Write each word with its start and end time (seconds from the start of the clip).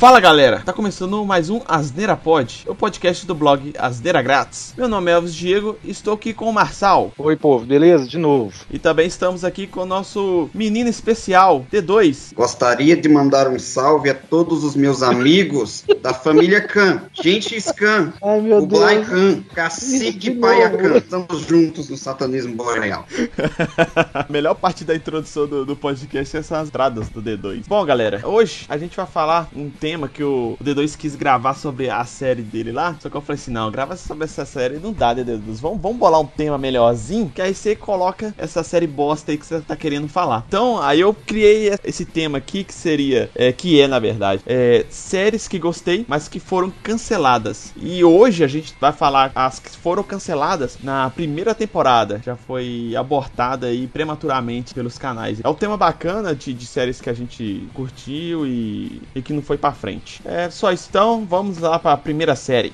Fala 0.00 0.18
galera, 0.18 0.62
tá 0.64 0.72
começando 0.72 1.22
mais 1.26 1.50
um 1.50 1.60
Asneira 1.68 2.16
Pod, 2.16 2.64
o 2.66 2.74
podcast 2.74 3.26
do 3.26 3.34
blog 3.34 3.74
Asneira 3.78 4.22
Grátis. 4.22 4.72
Meu 4.74 4.88
nome 4.88 5.10
é 5.10 5.14
Elvis 5.14 5.34
Diego 5.34 5.76
e 5.84 5.90
estou 5.90 6.14
aqui 6.14 6.32
com 6.32 6.48
o 6.48 6.52
Marçal. 6.54 7.12
Oi 7.18 7.36
povo, 7.36 7.66
beleza? 7.66 8.08
De 8.08 8.16
novo. 8.16 8.64
E 8.70 8.78
também 8.78 9.06
estamos 9.06 9.44
aqui 9.44 9.66
com 9.66 9.82
o 9.82 9.86
nosso 9.86 10.48
menino 10.54 10.88
especial, 10.88 11.66
D2. 11.70 12.32
Gostaria 12.32 12.96
de 12.96 13.10
mandar 13.10 13.46
um 13.46 13.58
salve 13.58 14.08
a 14.08 14.14
todos 14.14 14.64
os 14.64 14.74
meus 14.74 15.02
amigos 15.02 15.84
da 16.00 16.14
família 16.14 16.62
Khan. 16.62 17.02
Gente 17.12 17.60
Khan, 17.74 18.14
Ai 18.22 18.40
meu 18.40 18.62
o 18.62 18.66
Deus. 18.66 19.06
Khan, 19.06 19.42
Cacique 19.54 20.12
De 20.12 20.30
Paia 20.30 20.70
novo. 20.70 20.82
Khan. 20.82 20.96
Estamos 20.96 21.40
juntos 21.42 21.90
no 21.90 21.98
satanismo 21.98 22.54
boreal. 22.54 23.04
A 24.14 24.24
melhor 24.30 24.54
parte 24.54 24.82
da 24.82 24.96
introdução 24.96 25.46
do, 25.46 25.66
do 25.66 25.76
podcast 25.76 26.38
é 26.38 26.40
essas 26.40 26.68
entradas 26.68 27.10
do 27.10 27.20
D2. 27.20 27.64
Bom, 27.68 27.84
galera, 27.84 28.22
hoje 28.24 28.64
a 28.66 28.78
gente 28.78 28.96
vai 28.96 29.06
falar 29.06 29.46
um 29.54 29.68
tema 29.68 29.89
que 30.08 30.22
o 30.22 30.56
D2 30.62 30.96
quis 30.96 31.14
gravar 31.16 31.54
sobre 31.54 31.90
a 31.90 32.04
série 32.04 32.42
dele 32.42 32.72
lá. 32.72 32.96
Só 33.00 33.08
que 33.08 33.16
eu 33.16 33.20
falei 33.20 33.40
assim: 33.40 33.50
não, 33.50 33.70
grava 33.70 33.96
sobre 33.96 34.24
essa 34.24 34.44
série 34.44 34.78
não 34.78 34.92
dá, 34.92 35.14
D2. 35.14 35.40
Vamos, 35.60 35.80
vamos 35.80 35.98
bolar 35.98 36.20
um 36.20 36.26
tema 36.26 36.58
melhorzinho, 36.58 37.30
que 37.34 37.42
aí 37.42 37.54
você 37.54 37.74
coloca 37.76 38.34
essa 38.36 38.62
série 38.62 38.86
bosta 38.86 39.32
aí 39.32 39.38
que 39.38 39.46
você 39.46 39.60
tá 39.60 39.76
querendo 39.76 40.08
falar. 40.08 40.44
Então, 40.48 40.80
aí 40.80 41.00
eu 41.00 41.14
criei 41.14 41.72
esse 41.84 42.04
tema 42.04 42.38
aqui 42.38 42.64
que 42.64 42.74
seria, 42.74 43.30
é, 43.34 43.52
que 43.52 43.80
é 43.80 43.86
na 43.86 43.98
verdade, 43.98 44.42
é, 44.46 44.84
séries 44.88 45.48
que 45.48 45.58
gostei, 45.58 46.04
mas 46.08 46.28
que 46.28 46.40
foram 46.40 46.72
canceladas. 46.82 47.72
E 47.76 48.02
hoje 48.04 48.44
a 48.44 48.48
gente 48.48 48.74
vai 48.80 48.92
falar 48.92 49.32
as 49.34 49.58
que 49.58 49.70
foram 49.70 50.02
canceladas 50.02 50.78
na 50.82 51.10
primeira 51.10 51.54
temporada. 51.54 52.20
Já 52.24 52.36
foi 52.36 52.94
abortada 52.96 53.66
aí 53.66 53.86
prematuramente 53.86 54.74
pelos 54.74 54.98
canais. 54.98 55.40
É 55.42 55.48
um 55.48 55.54
tema 55.54 55.76
bacana 55.76 56.34
de, 56.34 56.52
de 56.52 56.66
séries 56.66 57.00
que 57.00 57.10
a 57.10 57.14
gente 57.14 57.68
curtiu 57.74 58.46
e, 58.46 59.02
e 59.14 59.22
que 59.22 59.32
não 59.32 59.42
foi 59.42 59.56
pra 59.56 59.72
frente. 59.80 60.20
É 60.24 60.50
só 60.50 60.70
isso 60.72 60.86
então, 60.90 61.24
vamos 61.24 61.58
lá 61.58 61.78
pra 61.78 61.96
primeira 61.96 62.36
série. 62.36 62.72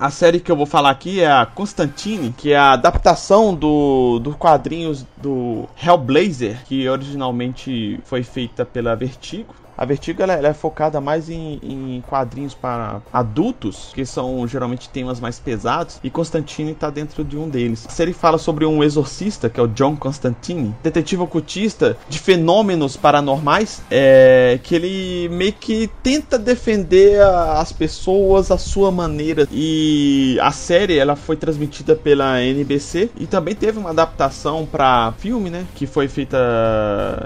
A 0.00 0.10
série 0.10 0.38
que 0.38 0.50
eu 0.50 0.54
vou 0.54 0.64
falar 0.64 0.90
aqui 0.90 1.20
é 1.20 1.26
a 1.26 1.44
Constantine, 1.44 2.32
que 2.32 2.52
é 2.52 2.56
a 2.56 2.70
adaptação 2.70 3.52
do, 3.52 4.20
dos 4.20 4.36
quadrinhos 4.36 5.04
do 5.16 5.68
Hellblazer, 5.76 6.64
que 6.66 6.88
originalmente 6.88 7.98
foi 8.04 8.22
feita 8.22 8.64
pela 8.64 8.94
Vertigo. 8.94 9.52
A 9.78 9.84
Vertigo 9.84 10.20
ela, 10.20 10.32
ela 10.32 10.48
é 10.48 10.52
focada 10.54 11.00
mais 11.00 11.30
em, 11.30 11.60
em 11.62 12.02
quadrinhos 12.08 12.52
para 12.52 13.00
adultos, 13.12 13.92
que 13.94 14.04
são 14.04 14.44
geralmente 14.48 14.88
temas 14.88 15.20
mais 15.20 15.38
pesados, 15.38 16.00
e 16.02 16.10
Constantine 16.10 16.72
está 16.72 16.90
dentro 16.90 17.22
de 17.22 17.38
um 17.38 17.48
deles. 17.48 17.86
A 17.86 17.90
série 17.92 18.12
fala 18.12 18.38
sobre 18.38 18.66
um 18.66 18.82
exorcista, 18.82 19.48
que 19.48 19.60
é 19.60 19.62
o 19.62 19.68
John 19.68 19.94
Constantine, 19.96 20.74
detetive 20.82 21.22
ocultista 21.22 21.96
de 22.08 22.18
fenômenos 22.18 22.96
paranormais, 22.96 23.80
é, 23.88 24.58
que 24.64 24.74
ele 24.74 25.28
meio 25.28 25.52
que 25.52 25.88
tenta 26.02 26.36
defender 26.38 27.20
a- 27.20 27.60
as 27.60 27.70
pessoas 27.72 28.50
à 28.50 28.58
sua 28.58 28.90
maneira. 28.90 29.46
E 29.52 30.38
a 30.42 30.50
série 30.50 30.98
ela 30.98 31.14
foi 31.14 31.36
transmitida 31.36 31.94
pela 31.94 32.40
NBC 32.42 33.10
e 33.16 33.26
também 33.28 33.54
teve 33.54 33.78
uma 33.78 33.90
adaptação 33.90 34.66
para 34.66 35.12
filme, 35.18 35.50
né? 35.50 35.66
Que 35.76 35.86
foi 35.86 36.08
feita, 36.08 36.36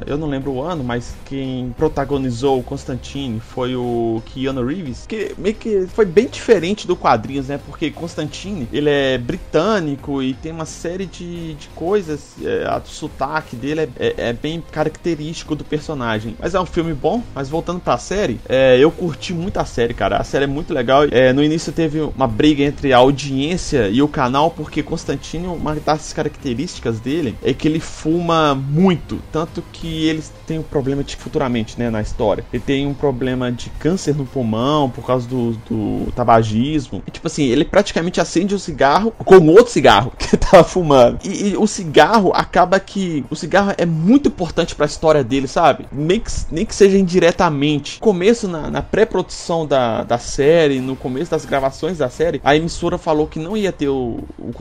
eu 0.07 0.19
não 0.19 0.29
lembro 0.29 0.53
o 0.53 0.63
ano, 0.63 0.85
mas 0.85 1.15
quem 1.25 1.73
protagonizou 1.79 2.42
o 2.43 2.63
Constantine 2.63 3.41
foi 3.41 3.75
o 3.77 4.23
Keanu 4.27 4.65
Reeves, 4.65 5.05
que 5.07 5.35
meio 5.39 5.55
que 5.55 5.87
foi 5.89 6.05
bem 6.05 6.27
diferente 6.29 6.87
do 6.87 6.97
quadrinhos, 6.97 7.49
né? 7.49 7.59
Porque 7.59 7.91
Constantine 7.91 8.69
ele 8.73 8.89
é 8.91 9.19
britânico 9.19 10.23
e 10.23 10.35
tem 10.35 10.53
uma 10.53 10.65
série 10.67 11.07
de, 11.07 11.55
de 11.55 11.69
coisas, 11.69 12.35
é, 12.43 12.65
a- 12.67 12.81
sotaque 12.85 13.57
dele 13.57 13.81
é, 13.83 13.89
é- 13.99 14.15
é 14.29 14.33
bem 14.33 14.63
característico 14.71 15.55
do 15.55 15.65
personagem. 15.65 16.37
Mas 16.39 16.55
é 16.55 16.61
um 16.61 16.67
filme 16.67 16.93
bom. 16.95 17.23
Mas 17.35 17.49
voltando 17.49 17.81
pra 17.81 17.97
série, 17.99 18.41
é, 18.49 18.79
eu 18.79 18.91
curti 18.91 19.33
muito 19.33 19.59
a 19.59 19.65
série, 19.65 19.95
cara. 19.95 20.17
A 20.19 20.25
série 20.25 20.45
é 20.45 20.47
muito 20.47 20.73
legal. 20.73 21.05
É, 21.11 21.33
no 21.33 21.43
início 21.43 21.73
teve 21.73 22.01
uma 22.01 22.27
briga 22.27 22.63
entre 22.63 22.93
a 22.93 22.99
audiência 22.99 23.89
e 23.89 24.03
o 24.03 24.09
canal, 24.09 24.51
porque 24.51 24.83
Constantine, 24.83 25.47
uma 25.47 25.75
das 25.75 26.13
características 26.13 27.01
dele 27.01 27.37
é 27.43 27.53
que 27.55 27.67
ele 27.69 27.81
fuma 27.81 28.55
muito. 28.55 29.21
Tanto 29.33 29.63
que 29.73 30.05
eles 30.07 30.33
têm 30.47 30.59
um 30.59 30.63
problema 30.63 31.03
de 31.05 31.17
futuramente, 31.17 31.79
né, 31.79 31.91
na 31.91 32.01
história. 32.01 32.32
Ele 32.53 32.63
tem 32.63 32.87
um 32.87 32.95
problema 32.95 33.51
de 33.51 33.71
câncer 33.71 34.15
no 34.15 34.25
pulmão 34.25 34.89
por 34.91 35.05
causa 35.05 35.29
do, 35.29 35.53
do 35.69 36.13
tabagismo. 36.13 37.03
E, 37.07 37.11
tipo 37.11 37.27
assim, 37.27 37.45
ele 37.45 37.65
praticamente 37.65 38.21
acende 38.21 38.55
um 38.55 38.59
cigarro 38.59 39.13
com 39.25 39.47
outro 39.49 39.73
cigarro 39.73 40.13
que 40.19 40.35
ele 40.35 40.43
tava 40.43 40.65
fumando. 40.65 41.19
E, 41.25 41.51
e 41.51 41.57
o 41.57 41.67
cigarro 41.67 42.33
acaba 42.35 42.79
que. 42.81 43.25
O 43.31 43.37
cigarro 43.37 43.73
é 43.77 43.87
muito 43.87 44.29
importante 44.29 44.75
pra 44.75 44.87
história 44.87 45.25
dele, 45.25 45.49
sabe? 45.49 45.87
Nem 45.93 46.21
que, 46.21 46.31
nem 46.51 46.65
que 46.65 46.75
seja 46.75 46.99
indiretamente. 46.99 47.99
No 48.01 48.07
começo, 48.07 48.49
na, 48.49 48.71
na 48.71 48.83
pré-produção 48.83 49.67
da, 49.67 50.03
da 50.03 50.19
série, 50.19 50.81
no 50.81 50.97
começo 50.97 51.31
das 51.31 51.45
gravações 51.45 51.99
da 51.99 52.09
série, 52.09 52.41
a 52.45 52.57
emissora 52.57 52.99
falou 52.99 53.27
que 53.27 53.39
não 53.39 53.57
ia 53.57 53.73
ter 53.73 53.89
o, 53.89 54.21
o 54.39 54.53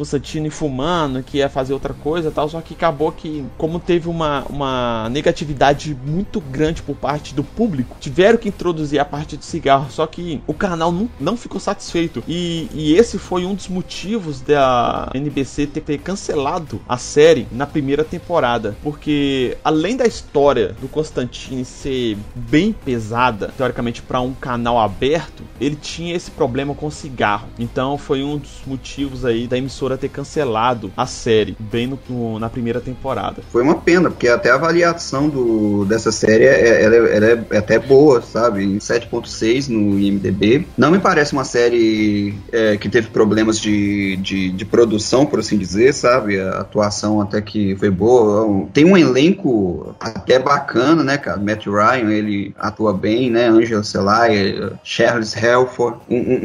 fumando, 0.49 1.23
que 1.23 1.37
ia 1.37 1.49
fazer 1.49 1.73
outra 1.73 1.93
coisa 1.93 2.29
e 2.29 2.31
tal. 2.31 2.49
Só 2.49 2.61
que 2.61 2.73
acabou 2.73 3.11
que, 3.11 3.45
como 3.57 3.79
teve 3.79 4.09
uma, 4.09 4.43
uma 4.49 5.09
negatividade 5.09 5.97
muito 6.05 6.39
grande 6.39 6.81
por 6.81 6.95
parte 6.95 7.33
do 7.33 7.43
público, 7.43 7.60
tiveram 7.99 8.37
que 8.37 8.49
introduzir 8.49 8.99
a 8.99 9.05
parte 9.05 9.37
do 9.37 9.43
cigarro. 9.45 9.87
Só 9.91 10.05
que 10.07 10.41
o 10.47 10.53
canal 10.53 10.91
não, 10.91 11.09
não 11.19 11.37
ficou 11.37 11.59
satisfeito. 11.59 12.23
E, 12.27 12.67
e 12.73 12.95
esse 12.95 13.17
foi 13.17 13.45
um 13.45 13.53
dos 13.53 13.67
motivos 13.67 14.41
da 14.41 15.09
NBC 15.13 15.67
ter, 15.67 15.81
ter 15.81 15.97
cancelado 15.99 16.81
a 16.87 16.97
série 16.97 17.47
na 17.51 17.65
primeira 17.65 18.03
temporada. 18.03 18.75
Porque 18.83 19.57
além 19.63 19.95
da 19.97 20.05
história 20.05 20.75
do 20.81 20.87
Constantine 20.87 21.65
ser 21.65 22.17
bem 22.35 22.73
pesada, 22.73 23.51
teoricamente 23.57 24.01
para 24.01 24.21
um 24.21 24.33
canal 24.33 24.79
aberto, 24.79 25.43
ele 25.59 25.75
tinha 25.75 26.15
esse 26.15 26.31
problema 26.31 26.73
com 26.73 26.89
cigarro. 26.89 27.47
Então 27.59 27.97
foi 27.97 28.23
um 28.23 28.37
dos 28.37 28.61
motivos 28.65 29.25
aí 29.25 29.47
da 29.47 29.57
emissora 29.57 29.97
ter 29.97 30.09
cancelado 30.09 30.91
a 30.95 31.05
série 31.05 31.55
bem 31.59 31.87
no- 31.87 31.99
no- 32.09 32.39
na 32.39 32.49
primeira 32.49 32.79
temporada. 32.81 33.41
Foi 33.51 33.61
uma 33.61 33.75
pena, 33.75 34.09
porque 34.09 34.27
até 34.27 34.51
a 34.51 34.55
avaliação 34.55 35.29
do, 35.29 35.85
dessa 35.85 36.11
série 36.11 36.45
é, 36.45 36.83
ela 36.83 36.95
é, 36.95 37.15
ela 37.17 37.45
é 37.51 37.57
até 37.57 37.77
boa, 37.79 38.21
sabe? 38.21 38.63
Em 38.63 38.77
7.6 38.77 39.67
no 39.69 39.99
IMDB. 39.99 40.65
Não 40.77 40.91
me 40.91 40.99
parece 40.99 41.33
uma 41.33 41.43
série 41.43 42.33
é, 42.51 42.77
que 42.77 42.89
teve 42.89 43.07
problemas 43.09 43.59
de, 43.59 44.15
de, 44.17 44.49
de 44.51 44.65
produção, 44.65 45.25
por 45.25 45.39
assim 45.39 45.57
dizer, 45.57 45.93
sabe? 45.93 46.39
A 46.39 46.59
atuação 46.61 47.21
até 47.21 47.41
que 47.41 47.75
foi 47.75 47.89
boa. 47.89 48.67
Tem 48.73 48.85
um 48.85 48.97
elenco 48.97 49.95
até 49.99 50.39
bacana, 50.39 51.03
né, 51.03 51.17
cara? 51.17 51.37
Matt 51.39 51.65
Ryan, 51.65 52.11
ele 52.11 52.53
atua 52.59 52.93
bem, 52.93 53.29
né? 53.29 53.47
Angela 53.47 53.83
Selay, 53.83 54.71
Charles 54.83 55.35
Helford. 55.35 55.97
Um, 56.09 56.17
um- 56.17 56.41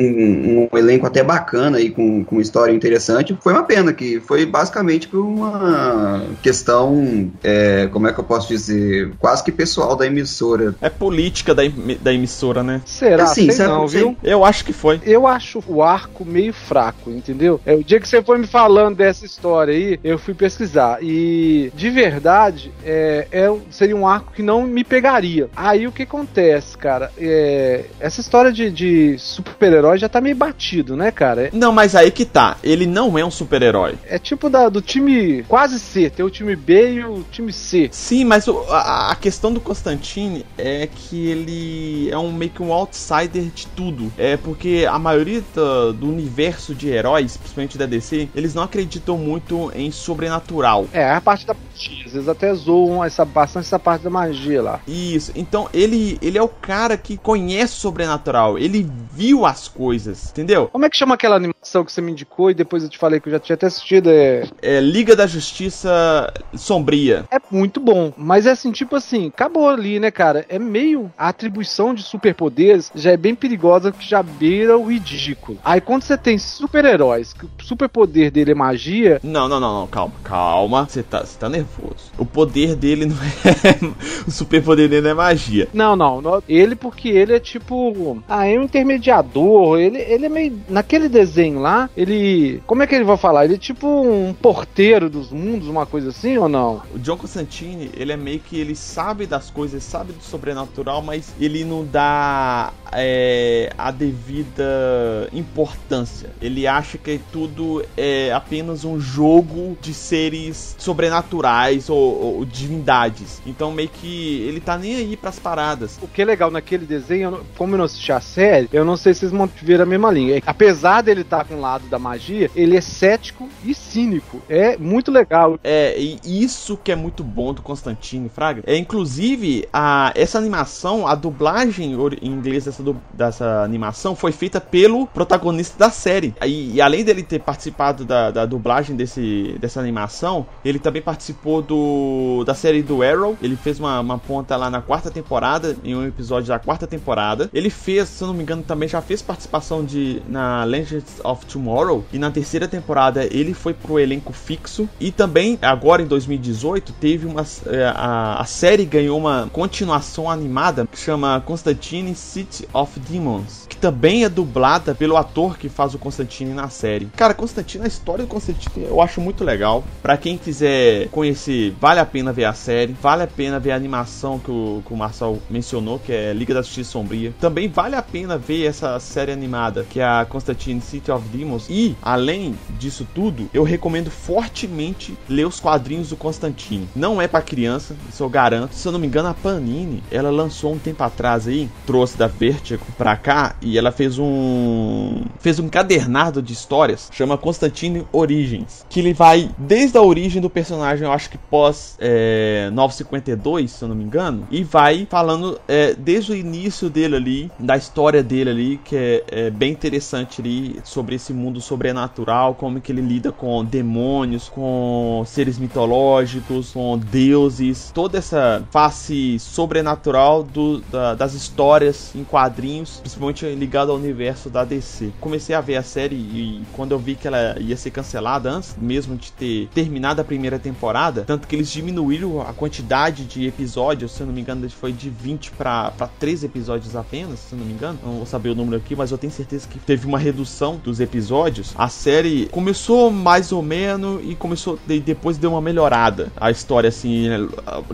um- 0.66 0.68
um 0.72 0.78
elenco 0.78 1.06
até 1.06 1.22
bacana 1.22 1.78
aí, 1.78 1.90
com, 1.90 2.24
com 2.24 2.40
história 2.40 2.72
interessante. 2.72 3.36
Foi 3.42 3.52
uma 3.52 3.62
pena 3.62 3.92
que 3.92 4.20
foi 4.20 4.44
basicamente 4.46 5.08
por 5.08 5.20
uma 5.20 6.22
questão, 6.42 7.30
é, 7.42 7.88
como 7.92 8.06
é 8.08 8.12
que 8.12 8.20
eu 8.20 8.24
posso 8.24 8.48
dizer, 8.48 9.12
quase 9.18 9.42
que 9.44 9.52
pessoal 9.52 9.96
da 9.96 10.06
emissora. 10.06 10.74
É 10.86 10.90
política 10.90 11.54
da, 11.54 11.62
da 12.00 12.12
emissora, 12.12 12.62
né? 12.62 12.80
Será? 12.84 13.24
Assim, 13.24 13.46
Sei 13.46 13.52
sabe- 13.52 13.70
não, 13.70 13.88
sei- 13.88 14.00
viu? 14.00 14.16
Eu 14.22 14.44
acho 14.44 14.64
que 14.64 14.72
foi. 14.72 15.00
Eu 15.04 15.26
acho 15.26 15.62
o 15.66 15.82
arco 15.82 16.24
meio 16.24 16.52
fraco, 16.52 17.10
entendeu? 17.10 17.60
É, 17.66 17.74
o 17.74 17.82
dia 17.84 17.98
que 18.00 18.08
você 18.08 18.22
foi 18.22 18.38
me 18.38 18.46
falando 18.46 18.96
dessa 18.96 19.24
história 19.26 19.74
aí, 19.74 19.98
eu 20.04 20.18
fui 20.18 20.34
pesquisar. 20.34 20.98
E, 21.02 21.70
de 21.74 21.90
verdade, 21.90 22.72
é, 22.84 23.26
é 23.32 23.52
seria 23.70 23.96
um 23.96 24.06
arco 24.06 24.32
que 24.32 24.42
não 24.42 24.62
me 24.62 24.84
pegaria. 24.84 25.48
Aí 25.56 25.86
o 25.86 25.92
que 25.92 26.02
acontece, 26.04 26.76
cara? 26.78 27.10
É, 27.18 27.84
essa 28.00 28.20
história 28.20 28.52
de, 28.52 28.70
de 28.70 29.18
super-herói 29.18 29.98
já 29.98 30.08
tá 30.08 30.20
meio 30.20 30.36
batido, 30.36 30.96
né, 30.96 31.10
cara? 31.10 31.46
É, 31.46 31.50
Não, 31.52 31.72
mas 31.72 31.94
aí 31.94 32.10
que 32.10 32.24
tá. 32.24 32.56
Ele 32.62 32.86
não 32.86 33.18
é 33.18 33.24
um 33.24 33.30
super-herói. 33.30 33.94
é 34.08 34.18
tipo 34.18 34.48
da, 34.48 34.68
do 34.68 34.80
time 34.80 35.42
quase 35.48 35.78
C, 35.78 36.10
tem 36.10 36.24
o 36.24 36.30
time 36.30 36.54
B 36.54 36.92
e 36.94 37.04
o 37.04 37.24
time 37.30 37.52
C. 37.52 37.88
Sim, 37.92 38.24
mas 38.24 38.46
o- 38.48 38.64
a, 38.70 39.12
a 39.12 39.16
questão 39.16 39.52
do 39.52 39.60
Constantine 39.60 40.44
é 40.58 40.75
que 40.84 41.28
ele 41.30 42.10
é 42.10 42.18
um 42.18 42.32
meio 42.32 42.50
que 42.50 42.60
um 42.60 42.72
outsider 42.72 43.44
de 43.44 43.66
tudo. 43.68 44.12
É 44.18 44.36
porque 44.36 44.84
a 44.90 44.98
maioria 44.98 45.40
do, 45.54 45.92
do 45.92 46.08
universo 46.08 46.74
de 46.74 46.88
heróis, 46.88 47.36
principalmente 47.36 47.78
da 47.78 47.86
DC, 47.86 48.28
eles 48.34 48.52
não 48.54 48.64
acreditam 48.64 49.16
muito 49.16 49.70
em 49.74 49.90
sobrenatural. 49.92 50.86
É, 50.92 51.10
a 51.12 51.20
parte 51.20 51.46
da 51.46 51.54
magia. 51.54 52.04
Eles 52.06 52.28
até 52.28 52.52
zoam 52.54 53.04
essa, 53.04 53.24
bastante 53.24 53.66
essa 53.66 53.78
parte 53.78 54.02
da 54.02 54.10
magia 54.10 54.62
lá. 54.62 54.80
Isso. 54.86 55.30
Então 55.34 55.68
ele, 55.72 56.18
ele 56.20 56.36
é 56.36 56.42
o 56.42 56.48
cara 56.48 56.96
que 56.96 57.16
conhece 57.16 57.74
o 57.74 57.80
sobrenatural. 57.80 58.58
Ele 58.58 58.86
viu 59.12 59.46
as 59.46 59.68
coisas, 59.68 60.30
entendeu? 60.30 60.68
Como 60.68 60.84
é 60.84 60.90
que 60.90 60.96
chama 60.96 61.14
aquela 61.14 61.36
animação 61.36 61.84
que 61.84 61.92
você 61.92 62.00
me 62.00 62.12
indicou 62.12 62.50
e 62.50 62.54
depois 62.54 62.82
eu 62.82 62.88
te 62.88 62.98
falei 62.98 63.20
que 63.20 63.28
eu 63.28 63.32
já 63.32 63.38
tinha 63.38 63.54
até 63.54 63.66
assistido? 63.66 64.10
É, 64.10 64.44
É 64.62 64.80
Liga 64.80 65.14
da 65.14 65.26
Justiça 65.26 66.32
Sombria. 66.54 67.24
é 67.30 67.38
muito 67.50 67.80
bom. 67.80 68.12
Mas 68.16 68.46
é 68.46 68.50
assim, 68.50 68.72
tipo 68.72 68.96
assim, 68.96 69.28
acabou 69.28 69.68
ali, 69.68 70.00
né, 70.00 70.10
cara? 70.10 70.44
É 70.48 70.58
meio. 70.66 71.10
A 71.16 71.28
atribuição 71.28 71.94
de 71.94 72.02
superpoderes 72.02 72.90
já 72.94 73.12
é 73.12 73.16
bem 73.16 73.34
perigosa, 73.34 73.92
que 73.92 74.08
já 74.08 74.22
beira 74.22 74.76
o 74.76 74.90
ridículo. 74.90 75.58
Aí 75.64 75.80
quando 75.80 76.02
você 76.02 76.16
tem 76.16 76.38
super-heróis, 76.38 77.32
que 77.32 77.44
o 77.44 77.50
superpoder 77.62 78.30
dele 78.30 78.52
é 78.52 78.54
magia, 78.54 79.20
Não, 79.22 79.48
não, 79.48 79.60
não, 79.60 79.80
não, 79.80 79.86
calma, 79.86 80.14
calma. 80.22 80.86
Você 80.88 81.02
tá, 81.02 81.24
tá 81.38 81.48
nervoso. 81.48 82.10
O 82.18 82.24
poder 82.24 82.74
dele 82.74 83.06
não 83.06 83.16
é. 83.16 83.92
o 84.26 84.30
superpoder 84.30 84.88
dele 84.88 85.02
não 85.02 85.10
é 85.10 85.14
magia. 85.14 85.68
Não, 85.72 85.96
não, 85.96 86.20
não. 86.20 86.42
Ele 86.48 86.74
porque 86.74 87.08
ele 87.08 87.34
é 87.34 87.40
tipo. 87.40 88.22
Ah, 88.28 88.46
é 88.46 88.58
um 88.58 88.64
intermediador. 88.64 89.78
Ele, 89.78 89.98
ele 89.98 90.26
é 90.26 90.28
meio. 90.28 90.60
Naquele 90.68 91.08
desenho 91.08 91.60
lá, 91.60 91.88
ele. 91.96 92.62
Como 92.66 92.82
é 92.82 92.86
que 92.86 92.94
ele 92.94 93.04
vai 93.04 93.16
falar? 93.16 93.44
Ele 93.44 93.54
é 93.54 93.58
tipo 93.58 93.86
um 93.86 94.34
porteiro 94.34 95.08
dos 95.08 95.30
mundos, 95.30 95.68
uma 95.68 95.86
coisa 95.86 96.10
assim 96.10 96.36
ou 96.36 96.48
não? 96.48 96.82
O 96.94 96.98
John 96.98 97.16
Constantine, 97.16 97.90
ele 97.96 98.12
é 98.12 98.16
meio 98.16 98.40
que 98.40 98.58
ele 98.58 98.74
sabe 98.74 99.26
das 99.26 99.50
coisas, 99.50 99.82
sabe 99.82 100.12
do 100.12 100.22
sobrenatural, 100.22 100.55
mas 101.04 101.34
ele 101.40 101.64
não 101.64 101.84
dá 101.84 102.72
é, 102.92 103.72
a 103.76 103.90
devida 103.90 105.28
importância. 105.32 106.30
Ele 106.40 106.66
acha 106.66 106.98
que 106.98 107.20
tudo 107.32 107.84
é 107.96 108.32
apenas 108.32 108.84
um 108.84 108.98
jogo 108.98 109.76
de 109.80 109.92
seres 109.92 110.74
sobrenaturais 110.78 111.88
ou, 111.90 112.38
ou 112.38 112.44
divindades. 112.44 113.40
Então 113.46 113.72
meio 113.72 113.88
que 113.88 114.42
ele 114.42 114.60
tá 114.60 114.78
nem 114.78 114.96
aí 114.96 115.16
pras 115.16 115.38
paradas. 115.38 115.98
O 116.00 116.08
que 116.08 116.22
é 116.22 116.24
legal 116.24 116.50
naquele 116.50 116.86
desenho, 116.86 117.40
como 117.56 117.74
eu 117.74 117.78
não 117.78 117.84
assisti 117.84 118.12
a 118.12 118.20
série, 118.20 118.68
eu 118.72 118.84
não 118.84 118.96
sei 118.96 119.14
se 119.14 119.20
vocês 119.20 119.32
mantiveram 119.32 119.84
a 119.84 119.86
mesma 119.86 120.10
linha. 120.10 120.36
É 120.36 120.42
Apesar 120.46 121.02
dele 121.02 121.22
estar 121.22 121.44
com 121.44 121.56
o 121.56 121.60
lado 121.60 121.86
da 121.88 121.98
magia, 121.98 122.50
ele 122.54 122.76
é 122.76 122.80
cético 122.80 123.48
e 123.64 123.74
cínico. 123.74 124.40
É 124.48 124.76
muito 124.76 125.10
legal. 125.10 125.58
É, 125.62 125.98
e 125.98 126.18
isso 126.24 126.76
que 126.76 126.92
é 126.92 126.96
muito 126.96 127.24
bom 127.24 127.52
do 127.52 127.62
Constantine, 127.62 128.28
Fraga. 128.28 128.62
É, 128.66 128.76
inclusive, 128.76 129.68
a, 129.72 130.12
essa 130.14 130.40
animação, 130.46 131.06
a 131.06 131.14
dublagem 131.14 131.96
em 132.22 132.30
inglês 132.30 132.64
dessa, 132.64 132.82
dessa 133.12 133.62
animação 133.62 134.14
foi 134.14 134.32
feita 134.32 134.60
pelo 134.60 135.06
protagonista 135.06 135.76
da 135.78 135.90
série. 135.90 136.34
E, 136.44 136.74
e 136.74 136.80
além 136.80 137.04
dele 137.04 137.22
ter 137.22 137.40
participado 137.40 138.04
da, 138.04 138.30
da 138.30 138.46
dublagem 138.46 138.96
desse, 138.96 139.56
dessa 139.60 139.80
animação, 139.80 140.46
ele 140.64 140.78
também 140.78 141.02
participou 141.02 141.60
do, 141.60 142.44
da 142.44 142.54
série 142.54 142.82
do 142.82 143.02
Arrow. 143.02 143.36
Ele 143.42 143.56
fez 143.56 143.80
uma, 143.80 144.00
uma 144.00 144.18
ponta 144.18 144.56
lá 144.56 144.70
na 144.70 144.80
quarta 144.80 145.10
temporada, 145.10 145.76
em 145.84 145.94
um 145.94 146.06
episódio 146.06 146.48
da 146.48 146.58
quarta 146.58 146.86
temporada. 146.86 147.50
Ele 147.52 147.70
fez, 147.70 148.08
se 148.08 148.22
eu 148.22 148.28
não 148.28 148.34
me 148.34 148.42
engano, 148.42 148.62
também 148.62 148.88
já 148.88 149.00
fez 149.00 149.20
participação 149.20 149.84
de 149.84 150.22
na 150.28 150.64
Legends 150.64 151.20
of 151.24 151.44
Tomorrow. 151.46 152.04
E 152.12 152.18
na 152.18 152.30
terceira 152.30 152.68
temporada 152.68 153.24
ele 153.24 153.52
foi 153.52 153.74
pro 153.74 153.98
elenco 153.98 154.32
fixo. 154.32 154.88
E 155.00 155.10
também, 155.10 155.58
agora 155.60 156.02
em 156.02 156.06
2018, 156.06 156.92
teve 156.94 157.26
uma. 157.26 157.44
é, 157.66 157.84
A, 157.94 158.40
a 158.40 158.44
série 158.44 158.84
ganhou 158.84 159.18
uma 159.18 159.48
continuação 159.52 160.28
animada 160.36 160.86
que 160.86 160.98
chama 160.98 161.42
Constantine 161.44 162.14
City 162.14 162.68
of 162.72 162.98
Demons. 163.00 163.66
Que 163.68 163.76
também 163.76 164.24
é 164.24 164.28
dublada 164.28 164.94
pelo 164.94 165.16
ator 165.16 165.58
que 165.58 165.68
faz 165.68 165.94
o 165.94 165.98
Constantine 165.98 166.52
na 166.52 166.68
série. 166.68 167.06
Cara, 167.16 167.34
Constantine, 167.34 167.84
a 167.84 167.88
história 167.88 168.24
do 168.24 168.28
Constantine 168.28 168.86
eu 168.86 169.00
acho 169.00 169.20
muito 169.20 169.44
legal. 169.44 169.84
Pra 170.02 170.16
quem 170.16 170.38
quiser 170.38 171.08
conhecer, 171.08 171.74
vale 171.80 172.00
a 172.00 172.06
pena 172.06 172.32
ver 172.32 172.44
a 172.44 172.52
série. 172.52 172.96
Vale 173.00 173.22
a 173.22 173.26
pena 173.26 173.58
ver 173.58 173.72
a 173.72 173.76
animação 173.76 174.38
que 174.38 174.50
o, 174.50 174.82
que 174.86 174.92
o 174.92 174.96
Marcel 174.96 175.38
mencionou, 175.50 175.98
que 175.98 176.12
é 176.12 176.32
Liga 176.32 176.54
da 176.54 176.62
Justiça 176.62 176.90
Sombria. 176.90 177.34
Também 177.40 177.68
vale 177.68 177.96
a 177.96 178.02
pena 178.02 178.38
ver 178.38 178.64
essa 178.66 178.98
série 179.00 179.32
animada, 179.32 179.84
que 179.88 180.00
é 180.00 180.04
a 180.04 180.24
Constantine 180.24 180.80
City 180.80 181.10
of 181.10 181.26
Demons. 181.28 181.66
E, 181.68 181.96
além 182.00 182.54
disso 182.78 183.06
tudo, 183.14 183.48
eu 183.52 183.62
recomendo 183.62 184.10
fortemente 184.10 185.16
ler 185.28 185.46
os 185.46 185.60
quadrinhos 185.60 186.08
do 186.08 186.16
Constantine. 186.16 186.88
Não 186.94 187.20
é 187.20 187.28
pra 187.28 187.42
criança, 187.42 187.96
isso 188.08 188.22
eu 188.22 188.28
garanto. 188.28 188.74
Se 188.74 188.86
eu 188.86 188.92
não 188.92 188.98
me 188.98 189.06
engano, 189.06 189.28
a 189.28 189.34
Panini, 189.34 190.02
ela 190.10 190.25
lançou 190.30 190.72
um 190.72 190.78
tempo 190.78 191.02
atrás 191.02 191.46
aí, 191.48 191.68
trouxe 191.86 192.16
da 192.16 192.26
Vertigo 192.26 192.84
pra 192.96 193.16
cá, 193.16 193.56
e 193.60 193.78
ela 193.78 193.92
fez 193.92 194.18
um... 194.18 195.22
fez 195.38 195.58
um 195.58 195.68
cadernado 195.68 196.42
de 196.42 196.52
histórias, 196.52 197.08
chama 197.12 197.38
Constantine 197.38 198.06
Origins, 198.12 198.84
que 198.88 199.00
ele 199.00 199.12
vai 199.12 199.50
desde 199.58 199.98
a 199.98 200.02
origem 200.02 200.40
do 200.40 200.50
personagem, 200.50 201.06
eu 201.06 201.12
acho 201.12 201.30
que 201.30 201.38
pós 201.38 201.96
é, 201.98 202.70
952, 202.72 203.70
se 203.70 203.82
eu 203.82 203.88
não 203.88 203.96
me 203.96 204.04
engano, 204.04 204.46
e 204.50 204.62
vai 204.62 205.06
falando 205.08 205.60
é, 205.68 205.94
desde 205.94 206.32
o 206.32 206.34
início 206.34 206.88
dele 206.90 207.16
ali, 207.16 207.50
da 207.58 207.76
história 207.76 208.22
dele 208.22 208.50
ali, 208.50 208.80
que 208.84 208.96
é, 208.96 209.24
é 209.28 209.50
bem 209.50 209.72
interessante 209.72 210.40
ali, 210.40 210.80
sobre 210.84 211.14
esse 211.14 211.32
mundo 211.32 211.60
sobrenatural, 211.60 212.54
como 212.54 212.80
que 212.80 212.92
ele 212.92 213.00
lida 213.00 213.32
com 213.32 213.64
demônios, 213.64 214.48
com 214.48 215.22
seres 215.26 215.58
mitológicos, 215.58 216.72
com 216.72 216.98
deuses, 216.98 217.90
toda 217.94 218.18
essa 218.18 218.64
face 218.70 219.38
sobrenatural 219.38 220.15
do- 220.52 220.80
da- 220.90 221.14
das 221.14 221.34
histórias 221.34 222.10
em 222.14 222.24
quadrinhos, 222.24 222.98
principalmente 223.00 223.46
ligado 223.54 223.90
ao 223.90 223.96
universo 223.96 224.48
da 224.50 224.64
DC. 224.64 225.12
Comecei 225.20 225.54
a 225.54 225.60
ver 225.60 225.76
a 225.76 225.82
série 225.82 226.16
e 226.16 226.62
quando 226.72 226.92
eu 226.92 226.98
vi 226.98 227.14
que 227.14 227.26
ela 227.26 227.56
ia 227.58 227.76
ser 227.76 227.90
cancelada 227.90 228.50
antes 228.50 228.76
mesmo 228.80 229.16
de 229.16 229.32
ter 229.32 229.68
terminado 229.74 230.20
a 230.20 230.24
primeira 230.24 230.58
temporada, 230.58 231.22
tanto 231.26 231.46
que 231.46 231.54
eles 231.56 231.70
diminuíram 231.70 232.40
a 232.40 232.52
quantidade 232.52 233.24
de 233.24 233.46
episódios, 233.46 234.12
se 234.12 234.20
eu 234.20 234.26
não 234.26 234.34
me 234.34 234.40
engano, 234.40 234.68
foi 234.70 234.92
de 234.92 235.10
20 235.10 235.50
para 235.52 235.90
13 236.18 236.46
episódios 236.46 236.94
apenas, 236.96 237.38
se 237.40 237.52
eu 237.54 237.58
não 237.58 237.66
me 237.66 237.72
engano. 237.72 237.98
Não 238.04 238.12
vou 238.18 238.26
saber 238.26 238.50
o 238.50 238.54
número 238.54 238.76
aqui, 238.76 238.94
mas 238.96 239.10
eu 239.10 239.18
tenho 239.18 239.32
certeza 239.32 239.66
que 239.68 239.78
teve 239.78 240.06
uma 240.06 240.18
redução 240.18 240.76
dos 240.82 241.00
episódios. 241.00 241.72
A 241.76 241.88
série 241.88 242.46
começou 242.50 243.10
mais 243.10 243.52
ou 243.52 243.62
menos 243.62 244.20
e 244.24 244.34
começou 244.34 244.78
e 244.88 245.00
depois 245.00 245.36
deu 245.38 245.50
uma 245.50 245.60
melhorada. 245.60 246.32
A 246.36 246.50
história 246.50 246.88
assim, 246.88 247.26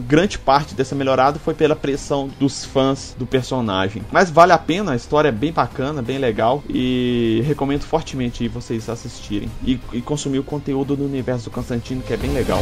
grande 0.07 0.39
parte 0.39 0.75
dessa 0.75 0.95
melhorada 0.95 1.39
foi 1.39 1.55
pela 1.55 1.75
pressão 1.77 2.12
dos 2.39 2.65
fãs 2.65 3.15
do 3.19 3.27
personagem. 3.27 4.03
Mas 4.13 4.31
vale 4.31 4.53
a 4.53 4.59
pena, 4.59 4.93
a 4.93 4.97
história 4.97 5.29
é 5.29 5.33
bem 5.33 5.53
bacana, 5.53 6.03
bem 6.03 6.19
legal 6.19 6.63
e 6.69 7.43
recomendo 7.45 7.83
fortemente 7.83 8.47
vocês 8.49 8.89
assistirem 8.89 9.51
e, 9.65 9.81
e 9.93 10.01
consumir 10.01 10.39
o 10.39 10.45
conteúdo 10.45 10.97
do 10.97 11.05
universo 11.05 11.45
do 11.45 11.51
Constantino 11.51 12.03
que 12.03 12.13
é 12.13 12.17
bem 12.17 12.33
legal. 12.33 12.61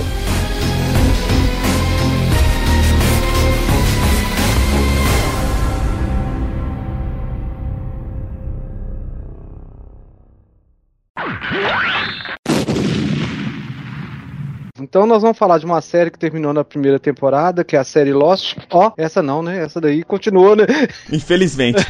Então 14.82 15.06
nós 15.06 15.22
vamos 15.22 15.38
falar 15.38 15.58
de 15.58 15.66
uma 15.66 15.80
série 15.80 16.10
que 16.10 16.18
terminou 16.18 16.52
na 16.52 16.64
primeira 16.64 16.98
temporada, 16.98 17.64
que 17.64 17.76
é 17.76 17.78
a 17.78 17.84
série 17.84 18.12
Lost. 18.12 18.56
Ó, 18.70 18.92
essa 18.96 19.22
não, 19.22 19.42
né? 19.42 19.62
Essa 19.62 19.80
daí 19.80 20.02
continuou, 20.02 20.56
né? 20.56 20.64
Infelizmente. 21.12 21.84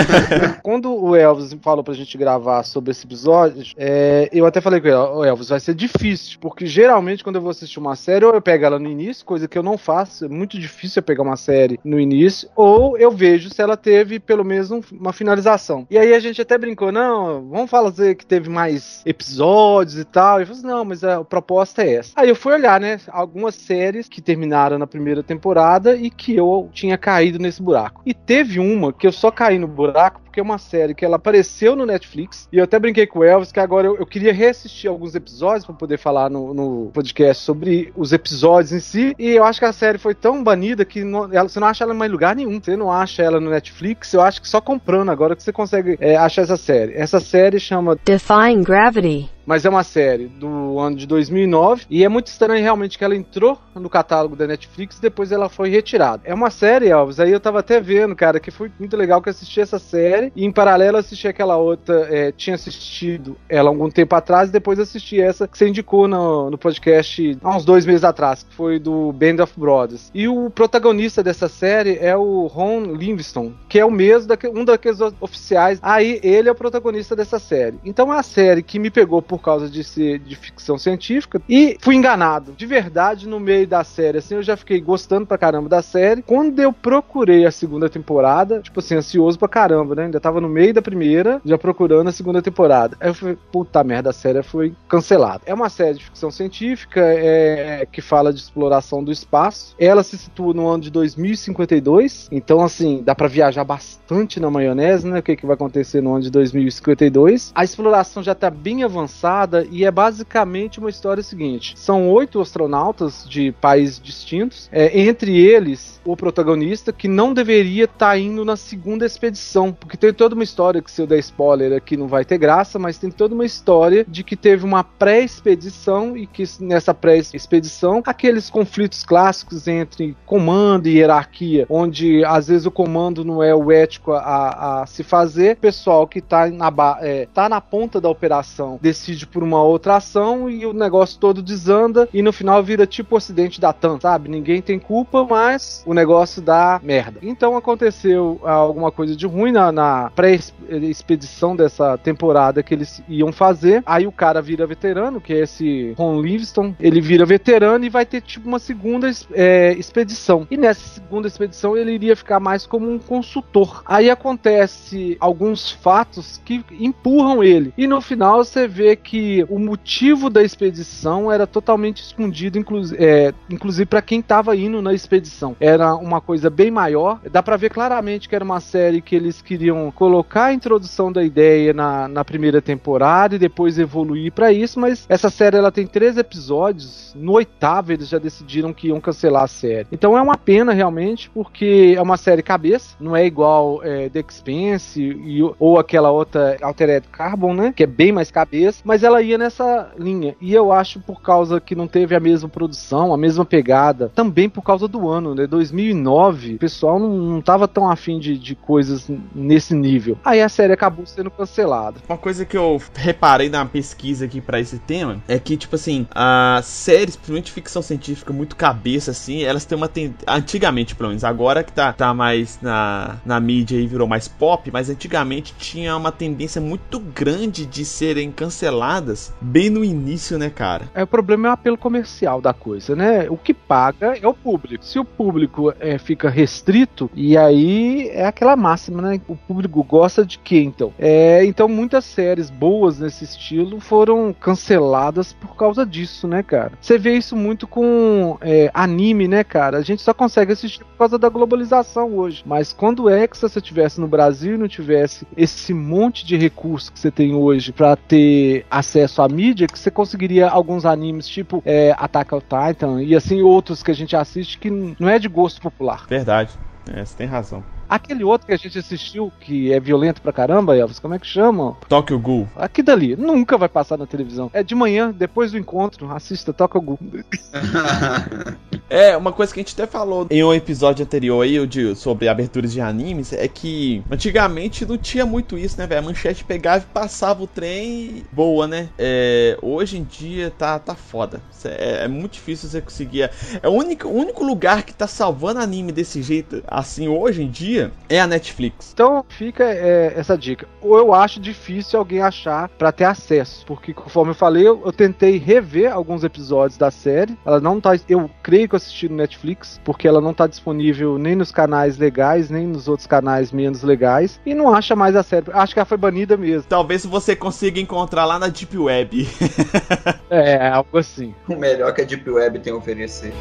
Quando 0.62 0.92
o 0.92 1.14
Elvis 1.16 1.54
falou 1.62 1.82
pra 1.84 1.94
gente 1.94 2.16
gravar 2.16 2.62
sobre 2.64 2.90
esse 2.90 3.06
episódio, 3.06 3.64
é, 3.76 4.28
eu 4.32 4.46
até 4.46 4.60
falei 4.60 4.80
com 4.80 4.86
ele, 4.88 4.96
ó, 4.96 5.24
Elvis, 5.24 5.48
vai 5.48 5.60
ser 5.60 5.74
difícil, 5.74 6.38
porque 6.40 6.66
geralmente 6.66 7.22
quando 7.24 7.36
eu 7.36 7.42
vou 7.42 7.50
assistir 7.50 7.78
uma 7.78 7.96
série, 7.96 8.24
ou 8.24 8.34
eu 8.34 8.42
pego 8.42 8.64
ela 8.64 8.78
no 8.78 8.88
início, 8.88 9.24
coisa 9.24 9.48
que 9.48 9.58
eu 9.58 9.62
não 9.62 9.76
faço, 9.78 10.24
é 10.24 10.28
muito 10.28 10.58
difícil 10.58 11.00
eu 11.00 11.04
pegar 11.04 11.22
uma 11.22 11.36
série 11.36 11.78
no 11.84 11.98
início, 11.98 12.48
ou 12.56 12.96
eu 12.98 13.10
vejo 13.10 13.50
se 13.50 13.60
ela 13.62 13.76
teve 13.76 14.18
pelo 14.20 14.44
menos 14.44 14.70
um- 14.70 14.80
uma 14.92 15.12
finalização. 15.12 15.86
E 15.90 15.98
aí 15.98 16.14
a 16.14 16.20
gente 16.20 16.40
até 16.40 16.56
brincou, 16.56 16.90
não, 16.92 17.48
vamos 17.48 17.70
fazer 17.70 18.14
que 18.14 18.24
teve 18.26 18.48
mais 18.48 19.02
episódios 19.04 19.98
e 19.98 20.04
tal. 20.04 20.38
E 20.38 20.42
eu 20.42 20.46
falei, 20.46 20.58
assim, 20.60 20.68
não, 20.68 20.84
mas 20.84 21.04
a 21.04 21.24
proposta 21.24 21.82
é 21.82 21.94
essa. 21.94 22.12
Aí 22.16 22.29
eu 22.30 22.36
fui 22.36 22.52
olhar, 22.52 22.80
né, 22.80 22.98
algumas 23.08 23.54
séries 23.54 24.08
que 24.08 24.20
terminaram 24.20 24.78
na 24.78 24.86
primeira 24.86 25.22
temporada 25.22 25.96
e 25.96 26.10
que 26.10 26.36
eu 26.36 26.68
tinha 26.72 26.96
caído 26.96 27.38
nesse 27.38 27.62
buraco. 27.62 28.02
E 28.06 28.14
teve 28.14 28.60
uma 28.60 28.92
que 28.92 29.06
eu 29.06 29.12
só 29.12 29.30
caí 29.30 29.58
no 29.58 29.66
buraco 29.66 30.20
porque 30.30 30.40
é 30.40 30.42
uma 30.42 30.58
série 30.58 30.94
que 30.94 31.04
ela 31.04 31.16
apareceu 31.16 31.74
no 31.74 31.84
Netflix. 31.84 32.48
E 32.52 32.58
eu 32.58 32.64
até 32.64 32.78
brinquei 32.78 33.06
com 33.06 33.18
o 33.18 33.24
Elvis 33.24 33.50
que 33.50 33.58
agora 33.60 33.88
eu, 33.88 33.96
eu 33.96 34.06
queria 34.06 34.32
reassistir 34.32 34.88
alguns 34.88 35.14
episódios 35.16 35.66
para 35.66 35.74
poder 35.74 35.98
falar 35.98 36.30
no, 36.30 36.54
no 36.54 36.90
podcast 36.94 37.42
sobre 37.42 37.92
os 37.96 38.12
episódios 38.12 38.72
em 38.72 38.80
si. 38.80 39.14
E 39.18 39.30
eu 39.30 39.44
acho 39.44 39.58
que 39.58 39.64
a 39.66 39.72
série 39.72 39.98
foi 39.98 40.14
tão 40.14 40.42
banida 40.42 40.84
que 40.84 41.02
não- 41.02 41.24
ela- 41.32 41.48
você 41.48 41.58
não 41.58 41.66
acha 41.66 41.82
ela 41.84 41.92
em 41.92 41.96
mais 41.96 42.10
lugar 42.12 42.36
nenhum. 42.36 42.60
Você 42.62 42.76
não 42.76 42.92
acha 42.92 43.22
ela 43.22 43.40
no 43.40 43.50
Netflix. 43.50 44.12
Eu 44.14 44.22
acho 44.22 44.40
que 44.40 44.48
só 44.48 44.60
comprando 44.60 45.10
agora 45.10 45.34
que 45.34 45.42
você 45.42 45.52
consegue 45.52 45.96
é, 46.00 46.16
achar 46.16 46.42
essa 46.42 46.56
série. 46.56 46.94
Essa 46.94 47.18
série 47.18 47.58
chama 47.58 47.98
Defying 48.04 48.62
Gravity. 48.62 49.28
mas 49.44 49.64
é 49.64 49.68
uma 49.68 49.82
série 49.82 50.26
do 50.28 50.78
ano 50.78 50.94
de 50.96 51.06
2009 51.08 51.84
e 51.90 52.04
é 52.04 52.08
muito 52.08 52.28
estranho 52.28 52.62
realmente 52.62 52.96
que 52.96 53.02
ela 53.04 53.16
entrou 53.16 53.58
no 53.74 53.90
catálogo 53.90 54.36
da 54.36 54.46
Netflix 54.46 54.98
e 54.98 55.02
depois 55.02 55.32
ela 55.32 55.48
foi 55.48 55.68
retirada. 55.70 56.22
É 56.24 56.32
uma 56.32 56.50
série, 56.50 56.88
Elvis, 56.88 57.18
aí 57.18 57.32
eu 57.32 57.40
tava 57.40 57.58
até 57.58 57.80
vendo, 57.80 58.14
cara, 58.14 58.38
que 58.38 58.50
foi 58.52 58.70
muito 58.78 58.96
legal 58.96 59.20
que 59.20 59.28
eu 59.28 59.32
assisti 59.32 59.60
essa 59.60 59.78
série 59.78 60.19
série. 60.20 60.32
E 60.36 60.44
em 60.44 60.52
paralelo 60.52 60.98
assisti 60.98 61.26
aquela 61.26 61.56
outra, 61.56 62.06
é, 62.10 62.32
tinha 62.32 62.54
assistido 62.54 63.36
ela 63.48 63.70
algum 63.70 63.90
tempo 63.90 64.14
atrás 64.14 64.48
e 64.48 64.52
depois 64.52 64.78
assisti 64.78 65.20
essa 65.20 65.48
que 65.48 65.56
você 65.56 65.68
indicou 65.68 66.06
no, 66.06 66.50
no 66.50 66.58
podcast 66.58 67.38
há 67.42 67.56
uns 67.56 67.64
dois 67.64 67.86
meses 67.86 68.04
atrás, 68.04 68.42
que 68.42 68.54
foi 68.54 68.78
do 68.78 69.12
Band 69.12 69.42
of 69.42 69.52
Brothers. 69.56 70.10
E 70.14 70.28
o 70.28 70.50
protagonista 70.50 71.22
dessa 71.22 71.48
série 71.48 71.98
é 72.00 72.16
o 72.16 72.46
Ron 72.46 72.94
Livingston, 72.94 73.52
que 73.68 73.78
é 73.78 73.84
o 73.84 73.90
mesmo, 73.90 74.28
daque, 74.28 74.48
um 74.48 74.64
daqueles 74.64 75.00
oficiais. 75.20 75.78
Aí 75.82 76.20
ele 76.22 76.48
é 76.48 76.52
o 76.52 76.54
protagonista 76.54 77.16
dessa 77.16 77.38
série. 77.38 77.78
Então 77.84 78.10
é 78.10 78.16
uma 78.16 78.22
série 78.22 78.62
que 78.62 78.78
me 78.78 78.90
pegou 78.90 79.22
por 79.22 79.40
causa 79.40 79.68
de 79.68 79.82
ser 79.82 80.18
de 80.18 80.36
ficção 80.36 80.76
científica 80.78 81.40
e 81.48 81.76
fui 81.80 81.94
enganado. 81.94 82.52
De 82.52 82.66
verdade, 82.66 83.28
no 83.28 83.40
meio 83.40 83.66
da 83.66 83.84
série, 83.84 84.18
assim, 84.18 84.34
eu 84.34 84.42
já 84.42 84.56
fiquei 84.56 84.80
gostando 84.80 85.26
pra 85.26 85.38
caramba 85.38 85.68
da 85.68 85.82
série. 85.82 86.22
Quando 86.22 86.58
eu 86.60 86.72
procurei 86.72 87.46
a 87.46 87.50
segunda 87.50 87.88
temporada, 87.88 88.60
tipo 88.60 88.80
assim, 88.80 88.96
ansioso 88.96 89.38
pra 89.38 89.48
caramba, 89.48 89.94
né? 89.94 90.09
Ainda 90.10 90.18
tava 90.18 90.40
no 90.40 90.48
meio 90.48 90.74
da 90.74 90.82
primeira, 90.82 91.40
já 91.44 91.56
procurando 91.56 92.08
a 92.08 92.12
segunda 92.12 92.42
temporada. 92.42 92.96
Aí 93.00 93.08
eu 93.08 93.14
falei, 93.14 93.38
puta 93.52 93.84
merda, 93.84 94.10
a 94.10 94.12
série 94.12 94.42
foi 94.42 94.74
cancelada. 94.88 95.42
É 95.46 95.54
uma 95.54 95.68
série 95.68 95.98
de 95.98 96.04
ficção 96.04 96.32
científica 96.32 97.00
é, 97.00 97.86
que 97.90 98.00
fala 98.00 98.32
de 98.32 98.40
exploração 98.40 99.04
do 99.04 99.12
espaço. 99.12 99.74
Ela 99.78 100.02
se 100.02 100.18
situa 100.18 100.52
no 100.52 100.66
ano 100.66 100.82
de 100.82 100.90
2052, 100.90 102.28
então 102.32 102.60
assim, 102.60 103.02
dá 103.04 103.14
para 103.14 103.28
viajar 103.28 103.62
bastante 103.62 104.40
na 104.40 104.50
maionese, 104.50 105.06
né? 105.06 105.20
O 105.20 105.22
que, 105.22 105.36
que 105.36 105.46
vai 105.46 105.54
acontecer 105.54 106.00
no 106.00 106.14
ano 106.14 106.22
de 106.22 106.30
2052. 106.30 107.52
A 107.54 107.62
exploração 107.62 108.20
já 108.20 108.34
tá 108.34 108.50
bem 108.50 108.82
avançada 108.82 109.64
e 109.70 109.84
é 109.84 109.90
basicamente 109.90 110.80
uma 110.80 110.90
história 110.90 111.22
seguinte: 111.22 111.74
são 111.76 112.10
oito 112.10 112.40
astronautas 112.40 113.24
de 113.28 113.52
países 113.52 114.00
distintos, 114.00 114.68
é, 114.72 115.00
entre 115.00 115.38
eles 115.38 116.00
o 116.04 116.16
protagonista 116.16 116.92
que 116.92 117.06
não 117.06 117.32
deveria 117.32 117.84
estar 117.84 118.10
tá 118.10 118.18
indo 118.18 118.44
na 118.44 118.56
segunda 118.56 119.06
expedição, 119.06 119.72
porque 119.72 119.96
tem 120.00 120.14
toda 120.14 120.34
uma 120.34 120.42
história 120.42 120.80
que 120.80 120.90
se 120.90 121.02
eu 121.02 121.06
der 121.06 121.18
spoiler 121.18 121.76
aqui 121.76 121.96
não 121.96 122.08
vai 122.08 122.24
ter 122.24 122.38
graça, 122.38 122.78
mas 122.78 122.96
tem 122.96 123.10
toda 123.10 123.34
uma 123.34 123.44
história 123.44 124.04
de 124.08 124.24
que 124.24 124.34
teve 124.34 124.64
uma 124.64 124.82
pré-expedição 124.82 126.16
e 126.16 126.26
que 126.26 126.42
nessa 126.58 126.94
pré-expedição 126.94 128.02
aqueles 128.06 128.48
conflitos 128.48 129.04
clássicos 129.04 129.68
entre 129.68 130.16
comando 130.24 130.86
e 130.86 130.96
hierarquia, 130.96 131.66
onde 131.68 132.24
às 132.24 132.48
vezes 132.48 132.66
o 132.66 132.70
comando 132.70 133.24
não 133.24 133.42
é 133.42 133.54
o 133.54 133.70
ético 133.70 134.12
a, 134.12 134.80
a 134.80 134.86
se 134.86 135.02
fazer, 135.02 135.52
o 135.52 135.60
pessoal 135.60 136.06
que 136.06 136.20
está 136.20 136.48
na, 136.48 136.72
é, 137.00 137.28
tá 137.32 137.48
na 137.48 137.60
ponta 137.60 138.00
da 138.00 138.08
operação 138.08 138.78
decide 138.80 139.26
por 139.26 139.42
uma 139.42 139.62
outra 139.62 139.96
ação 139.96 140.48
e 140.48 140.64
o 140.64 140.72
negócio 140.72 141.18
todo 141.18 141.42
desanda 141.42 142.08
e 142.12 142.22
no 142.22 142.32
final 142.32 142.62
vira 142.62 142.86
tipo 142.86 143.14
o 143.14 143.18
acidente 143.18 143.60
da 143.60 143.72
TAM, 143.72 144.00
sabe? 144.00 144.30
Ninguém 144.30 144.62
tem 144.62 144.78
culpa, 144.78 145.26
mas 145.28 145.82
o 145.86 145.92
negócio 145.92 146.40
dá 146.40 146.80
merda. 146.82 147.18
Então 147.22 147.56
aconteceu 147.56 148.40
alguma 148.42 148.90
coisa 148.90 149.14
de 149.14 149.26
ruim 149.26 149.52
na, 149.52 149.70
na 149.70 149.89
pré-expedição 150.14 151.56
dessa 151.56 151.96
temporada 151.98 152.62
que 152.62 152.74
eles 152.74 153.02
iam 153.08 153.32
fazer. 153.32 153.82
Aí 153.86 154.06
o 154.06 154.12
cara 154.12 154.40
vira 154.42 154.66
veterano, 154.66 155.20
que 155.20 155.32
é 155.32 155.40
esse 155.40 155.94
Ron 155.96 156.20
Livingston. 156.20 156.74
Ele 156.78 157.00
vira 157.00 157.24
veterano 157.24 157.84
e 157.84 157.88
vai 157.88 158.04
ter 158.04 158.20
tipo 158.20 158.48
uma 158.48 158.58
segunda 158.58 159.10
é, 159.32 159.72
expedição. 159.72 160.46
E 160.50 160.56
nessa 160.56 160.86
segunda 160.86 161.26
expedição 161.26 161.76
ele 161.76 161.92
iria 161.92 162.16
ficar 162.16 162.40
mais 162.40 162.66
como 162.66 162.90
um 162.90 162.98
consultor. 162.98 163.82
Aí 163.86 164.10
acontece 164.10 165.16
alguns 165.20 165.70
fatos 165.70 166.40
que 166.44 166.64
empurram 166.78 167.42
ele. 167.42 167.72
E 167.76 167.86
no 167.86 168.00
final 168.00 168.44
você 168.44 168.66
vê 168.66 168.96
que 168.96 169.44
o 169.48 169.58
motivo 169.58 170.30
da 170.30 170.42
expedição 170.42 171.30
era 171.30 171.46
totalmente 171.46 172.02
escondido, 172.02 172.58
inclu 172.58 172.80
é, 172.98 173.32
inclusive 173.48 173.86
para 173.86 174.02
quem 174.02 174.20
estava 174.20 174.56
indo 174.56 174.80
na 174.80 174.94
expedição. 174.94 175.56
Era 175.60 175.94
uma 175.94 176.20
coisa 176.20 176.48
bem 176.48 176.70
maior. 176.70 177.20
Dá 177.30 177.42
para 177.42 177.56
ver 177.56 177.70
claramente 177.70 178.28
que 178.28 178.34
era 178.34 178.44
uma 178.44 178.60
série 178.60 179.00
que 179.00 179.14
eles 179.14 179.42
queriam 179.42 179.79
colocar 179.94 180.46
a 180.46 180.52
introdução 180.52 181.12
da 181.12 181.22
ideia 181.22 181.72
na, 181.72 182.08
na 182.08 182.24
primeira 182.24 182.60
temporada 182.60 183.36
e 183.36 183.38
depois 183.38 183.78
evoluir 183.78 184.32
para 184.32 184.52
isso, 184.52 184.80
mas 184.80 185.06
essa 185.08 185.30
série 185.30 185.56
ela 185.56 185.70
tem 185.70 185.86
três 185.86 186.16
episódios. 186.16 187.14
No 187.14 187.32
oitavo 187.32 187.92
eles 187.92 188.08
já 188.08 188.18
decidiram 188.18 188.72
que 188.72 188.88
iam 188.88 189.00
cancelar 189.00 189.44
a 189.44 189.48
série. 189.48 189.86
Então 189.92 190.16
é 190.16 190.20
uma 190.20 190.36
pena 190.36 190.72
realmente, 190.72 191.30
porque 191.30 191.94
é 191.96 192.02
uma 192.02 192.16
série 192.16 192.42
cabeça, 192.42 192.96
não 192.98 193.16
é 193.16 193.24
igual 193.24 193.80
é, 193.84 194.08
The 194.08 194.24
Expense 194.28 195.00
e, 195.00 195.40
ou 195.58 195.78
aquela 195.78 196.10
outra 196.10 196.56
Altered 196.60 197.06
Carbon, 197.08 197.54
né? 197.54 197.72
Que 197.74 197.84
é 197.84 197.86
bem 197.86 198.10
mais 198.10 198.30
cabeça, 198.30 198.82
mas 198.84 199.02
ela 199.02 199.22
ia 199.22 199.38
nessa 199.38 199.92
linha. 199.98 200.34
E 200.40 200.52
eu 200.54 200.72
acho 200.72 201.00
por 201.00 201.22
causa 201.22 201.60
que 201.60 201.74
não 201.74 201.86
teve 201.86 202.14
a 202.14 202.20
mesma 202.20 202.48
produção, 202.48 203.12
a 203.12 203.16
mesma 203.16 203.44
pegada, 203.44 204.10
também 204.14 204.48
por 204.48 204.62
causa 204.62 204.88
do 204.88 205.08
ano, 205.08 205.34
né? 205.34 205.46
2009, 205.46 206.54
o 206.54 206.58
pessoal 206.58 206.98
não, 206.98 207.10
não 207.10 207.40
tava 207.40 207.68
tão 207.68 207.90
afim 207.90 208.18
de, 208.18 208.38
de 208.38 208.54
coisas 208.54 209.10
nesse 209.34 209.69
nível. 209.74 210.18
Aí 210.24 210.40
a 210.40 210.48
série 210.48 210.72
acabou 210.72 211.06
sendo 211.06 211.30
cancelada. 211.30 212.00
Uma 212.08 212.18
coisa 212.18 212.44
que 212.44 212.56
eu 212.56 212.80
reparei 212.94 213.48
na 213.48 213.64
pesquisa 213.64 214.24
aqui 214.24 214.40
para 214.40 214.60
esse 214.60 214.78
tema 214.78 215.22
é 215.28 215.38
que, 215.38 215.56
tipo 215.56 215.76
assim, 215.76 216.06
as 216.10 216.66
séries, 216.66 217.16
principalmente 217.16 217.52
ficção 217.52 217.82
científica, 217.82 218.32
muito 218.32 218.56
cabeça, 218.56 219.10
assim, 219.10 219.42
elas 219.42 219.64
têm 219.64 219.76
uma. 219.76 219.88
Ten... 219.88 220.14
Antigamente, 220.26 220.94
pelo 220.94 221.08
menos, 221.08 221.24
agora 221.24 221.62
que 221.62 221.72
tá, 221.72 221.92
tá 221.92 222.12
mais 222.14 222.58
na, 222.60 223.16
na 223.24 223.40
mídia 223.40 223.76
e 223.76 223.86
virou 223.86 224.06
mais 224.06 224.28
pop, 224.28 224.70
mas 224.72 224.90
antigamente 224.90 225.54
tinha 225.58 225.96
uma 225.96 226.12
tendência 226.12 226.60
muito 226.60 226.98
grande 226.98 227.66
de 227.66 227.84
serem 227.84 228.30
canceladas 228.30 229.32
bem 229.40 229.70
no 229.70 229.84
início, 229.84 230.38
né, 230.38 230.50
cara? 230.50 230.90
É, 230.94 231.02
o 231.02 231.06
problema 231.06 231.48
é 231.48 231.50
o 231.50 231.54
apelo 231.54 231.78
comercial 231.78 232.40
da 232.40 232.52
coisa, 232.52 232.94
né? 232.96 233.28
O 233.28 233.36
que 233.36 233.54
paga 233.54 234.16
é 234.16 234.26
o 234.26 234.34
público. 234.34 234.84
Se 234.84 234.98
o 234.98 235.04
público 235.04 235.72
é, 235.78 235.98
fica 235.98 236.28
restrito, 236.28 237.10
e 237.14 237.36
aí 237.36 238.08
é 238.08 238.26
aquela 238.26 238.56
máxima, 238.56 239.02
né? 239.02 239.20
O 239.28 239.36
público 239.36 239.59
gosta 239.68 240.24
de 240.24 240.38
quê, 240.38 240.62
então? 240.62 240.92
É, 240.98 241.44
então 241.44 241.68
muitas 241.68 242.04
séries 242.04 242.50
boas 242.50 242.98
nesse 243.00 243.24
estilo 243.24 243.80
foram 243.80 244.32
canceladas 244.32 245.32
por 245.32 245.56
causa 245.56 245.84
disso, 245.84 246.26
né, 246.26 246.42
cara? 246.42 246.72
Você 246.80 246.98
vê 246.98 247.14
isso 247.14 247.36
muito 247.36 247.66
com 247.66 248.38
é, 248.40 248.70
anime, 248.72 249.28
né, 249.28 249.44
cara? 249.44 249.78
A 249.78 249.82
gente 249.82 250.02
só 250.02 250.14
consegue 250.14 250.52
assistir 250.52 250.84
por 250.84 250.96
causa 250.98 251.18
da 251.18 251.28
globalização 251.28 252.16
hoje. 252.16 252.42
Mas 252.46 252.72
quando 252.72 253.08
é 253.08 253.26
que 253.26 253.36
se 253.36 253.60
tivesse 253.60 254.00
no 254.00 254.08
Brasil 254.08 254.54
e 254.54 254.58
não 254.58 254.68
tivesse 254.68 255.26
esse 255.36 255.74
monte 255.74 256.24
de 256.24 256.36
recursos 256.36 256.90
que 256.90 256.98
você 256.98 257.10
tem 257.10 257.34
hoje 257.34 257.72
para 257.72 257.96
ter 257.96 258.64
acesso 258.70 259.22
à 259.22 259.28
mídia, 259.28 259.66
que 259.66 259.78
você 259.78 259.90
conseguiria 259.90 260.48
alguns 260.48 260.86
animes 260.86 261.26
tipo 261.28 261.62
é, 261.64 261.94
Attack 261.98 262.34
on 262.34 262.40
Titan 262.40 263.02
e 263.02 263.14
assim 263.14 263.42
outros 263.42 263.82
que 263.82 263.90
a 263.90 263.94
gente 263.94 264.16
assiste 264.16 264.58
que 264.58 264.70
não 264.70 265.08
é 265.08 265.18
de 265.18 265.28
gosto 265.28 265.60
popular. 265.60 266.06
Verdade. 266.08 266.52
É, 266.92 267.04
você 267.04 267.16
tem 267.16 267.26
razão. 267.26 267.62
Aquele 267.90 268.22
outro 268.22 268.46
que 268.46 268.52
a 268.52 268.56
gente 268.56 268.78
assistiu, 268.78 269.32
que 269.40 269.72
é 269.72 269.80
violento 269.80 270.22
pra 270.22 270.32
caramba, 270.32 270.76
Elvis, 270.76 271.00
como 271.00 271.12
é 271.12 271.18
que 271.18 271.26
chama? 271.26 271.76
Tokyo 271.88 272.20
Ghoul. 272.20 272.48
Aqui 272.54 272.84
dali, 272.84 273.16
nunca 273.16 273.58
vai 273.58 273.68
passar 273.68 273.98
na 273.98 274.06
televisão. 274.06 274.48
É 274.54 274.62
de 274.62 274.76
manhã, 274.76 275.10
depois 275.10 275.50
do 275.50 275.58
encontro, 275.58 276.08
assista 276.12 276.52
Tokyo 276.52 276.80
Ghoul. 276.80 277.00
é, 278.88 279.16
uma 279.16 279.32
coisa 279.32 279.52
que 279.52 279.58
a 279.58 279.62
gente 279.64 279.74
até 279.74 279.90
falou 279.90 280.28
em 280.30 280.44
um 280.44 280.54
episódio 280.54 281.04
anterior 281.04 281.42
aí, 281.42 281.66
de, 281.66 281.96
sobre 281.96 282.28
aberturas 282.28 282.72
de 282.72 282.80
animes, 282.80 283.32
é 283.32 283.48
que 283.48 284.04
antigamente 284.08 284.86
não 284.86 284.96
tinha 284.96 285.26
muito 285.26 285.58
isso, 285.58 285.76
né, 285.76 285.84
velho? 285.84 286.00
A 286.00 286.04
manchete 286.04 286.44
pegava 286.44 286.84
e 286.84 286.92
passava 286.94 287.42
o 287.42 287.46
trem 287.48 288.24
boa, 288.30 288.68
né? 288.68 288.88
É, 288.96 289.58
hoje 289.60 289.98
em 289.98 290.04
dia 290.04 290.52
tá, 290.56 290.78
tá 290.78 290.94
foda. 290.94 291.42
É, 291.64 292.04
é, 292.04 292.08
muito 292.08 292.34
difícil 292.34 292.68
você 292.68 292.80
conseguir. 292.80 293.30
É 293.60 293.68
o 293.68 293.72
único, 293.72 294.06
o 294.06 294.14
único 294.14 294.44
lugar 294.44 294.84
que 294.84 294.94
tá 294.94 295.08
salvando 295.08 295.58
anime 295.58 295.90
desse 295.90 296.22
jeito, 296.22 296.62
assim, 296.68 297.08
hoje 297.08 297.42
em 297.42 297.48
dia, 297.80 297.92
é 298.08 298.20
a 298.20 298.26
Netflix. 298.26 298.90
Então 298.92 299.24
fica 299.28 299.64
é, 299.64 300.12
essa 300.16 300.36
dica. 300.36 300.66
Ou 300.80 300.98
eu 300.98 301.14
acho 301.14 301.40
difícil 301.40 301.98
alguém 301.98 302.20
achar 302.20 302.68
para 302.68 302.92
ter 302.92 303.04
acesso, 303.04 303.64
porque 303.66 303.94
conforme 303.94 304.32
eu 304.32 304.34
falei, 304.34 304.66
eu, 304.66 304.82
eu, 304.84 304.92
tentei 304.92 305.38
rever 305.38 305.92
alguns 305.92 306.24
episódios 306.24 306.76
da 306.76 306.90
série. 306.90 307.38
Ela 307.44 307.60
não 307.60 307.80
tá, 307.80 307.92
eu 308.08 308.30
creio 308.42 308.68
que 308.68 308.74
eu 308.74 308.78
assisti 308.78 309.08
no 309.08 309.16
Netflix, 309.16 309.80
porque 309.84 310.06
ela 310.06 310.20
não 310.20 310.34
tá 310.34 310.46
disponível 310.46 311.18
nem 311.18 311.34
nos 311.34 311.50
canais 311.50 311.96
legais, 311.96 312.50
nem 312.50 312.66
nos 312.66 312.88
outros 312.88 313.06
canais 313.06 313.52
menos 313.52 313.82
legais, 313.82 314.40
e 314.44 314.54
não 314.54 314.72
acha 314.72 314.94
mais 314.94 315.16
a 315.16 315.22
série. 315.22 315.46
Acho 315.52 315.72
que 315.72 315.78
ela 315.78 315.86
foi 315.86 315.98
banida 315.98 316.36
mesmo. 316.36 316.68
Talvez 316.68 317.06
você 317.06 317.34
consiga 317.34 317.80
encontrar 317.80 318.24
lá 318.24 318.38
na 318.38 318.48
Deep 318.48 318.76
Web. 318.76 319.28
é, 320.28 320.68
algo 320.68 320.98
assim. 320.98 321.34
O 321.48 321.56
melhor 321.56 321.94
que 321.94 322.02
a 322.02 322.04
Deep 322.04 322.28
Web 322.28 322.58
tem 322.60 322.72
a 322.72 322.76
oferecer. 322.76 323.32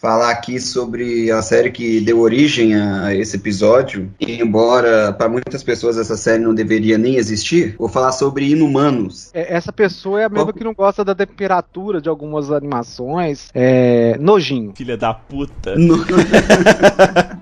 Falar 0.00 0.30
aqui 0.30 0.60
sobre 0.60 1.30
a 1.30 1.42
série 1.42 1.70
que 1.70 2.00
deu 2.00 2.20
origem 2.20 2.74
a 2.74 3.14
esse 3.14 3.36
episódio, 3.36 4.10
embora 4.20 5.12
para 5.12 5.28
muitas 5.28 5.62
pessoas 5.62 5.98
essa 5.98 6.16
série 6.16 6.42
não 6.42 6.54
deveria 6.54 6.96
nem 6.96 7.16
existir, 7.16 7.74
vou 7.76 7.88
falar 7.88 8.12
sobre 8.12 8.48
Inumanos. 8.50 9.30
É, 9.34 9.54
essa 9.54 9.72
pessoa 9.72 10.20
é 10.20 10.24
a 10.24 10.28
mesma 10.28 10.46
Qual... 10.46 10.54
que 10.54 10.64
não 10.64 10.74
gosta 10.74 11.04
da 11.04 11.14
temperatura 11.14 12.00
de 12.00 12.08
algumas 12.08 12.50
animações. 12.50 13.48
É... 13.54 14.16
Nojinho. 14.18 14.72
Filha 14.76 14.96
da 14.96 15.12
puta. 15.12 15.74
No... 15.76 15.98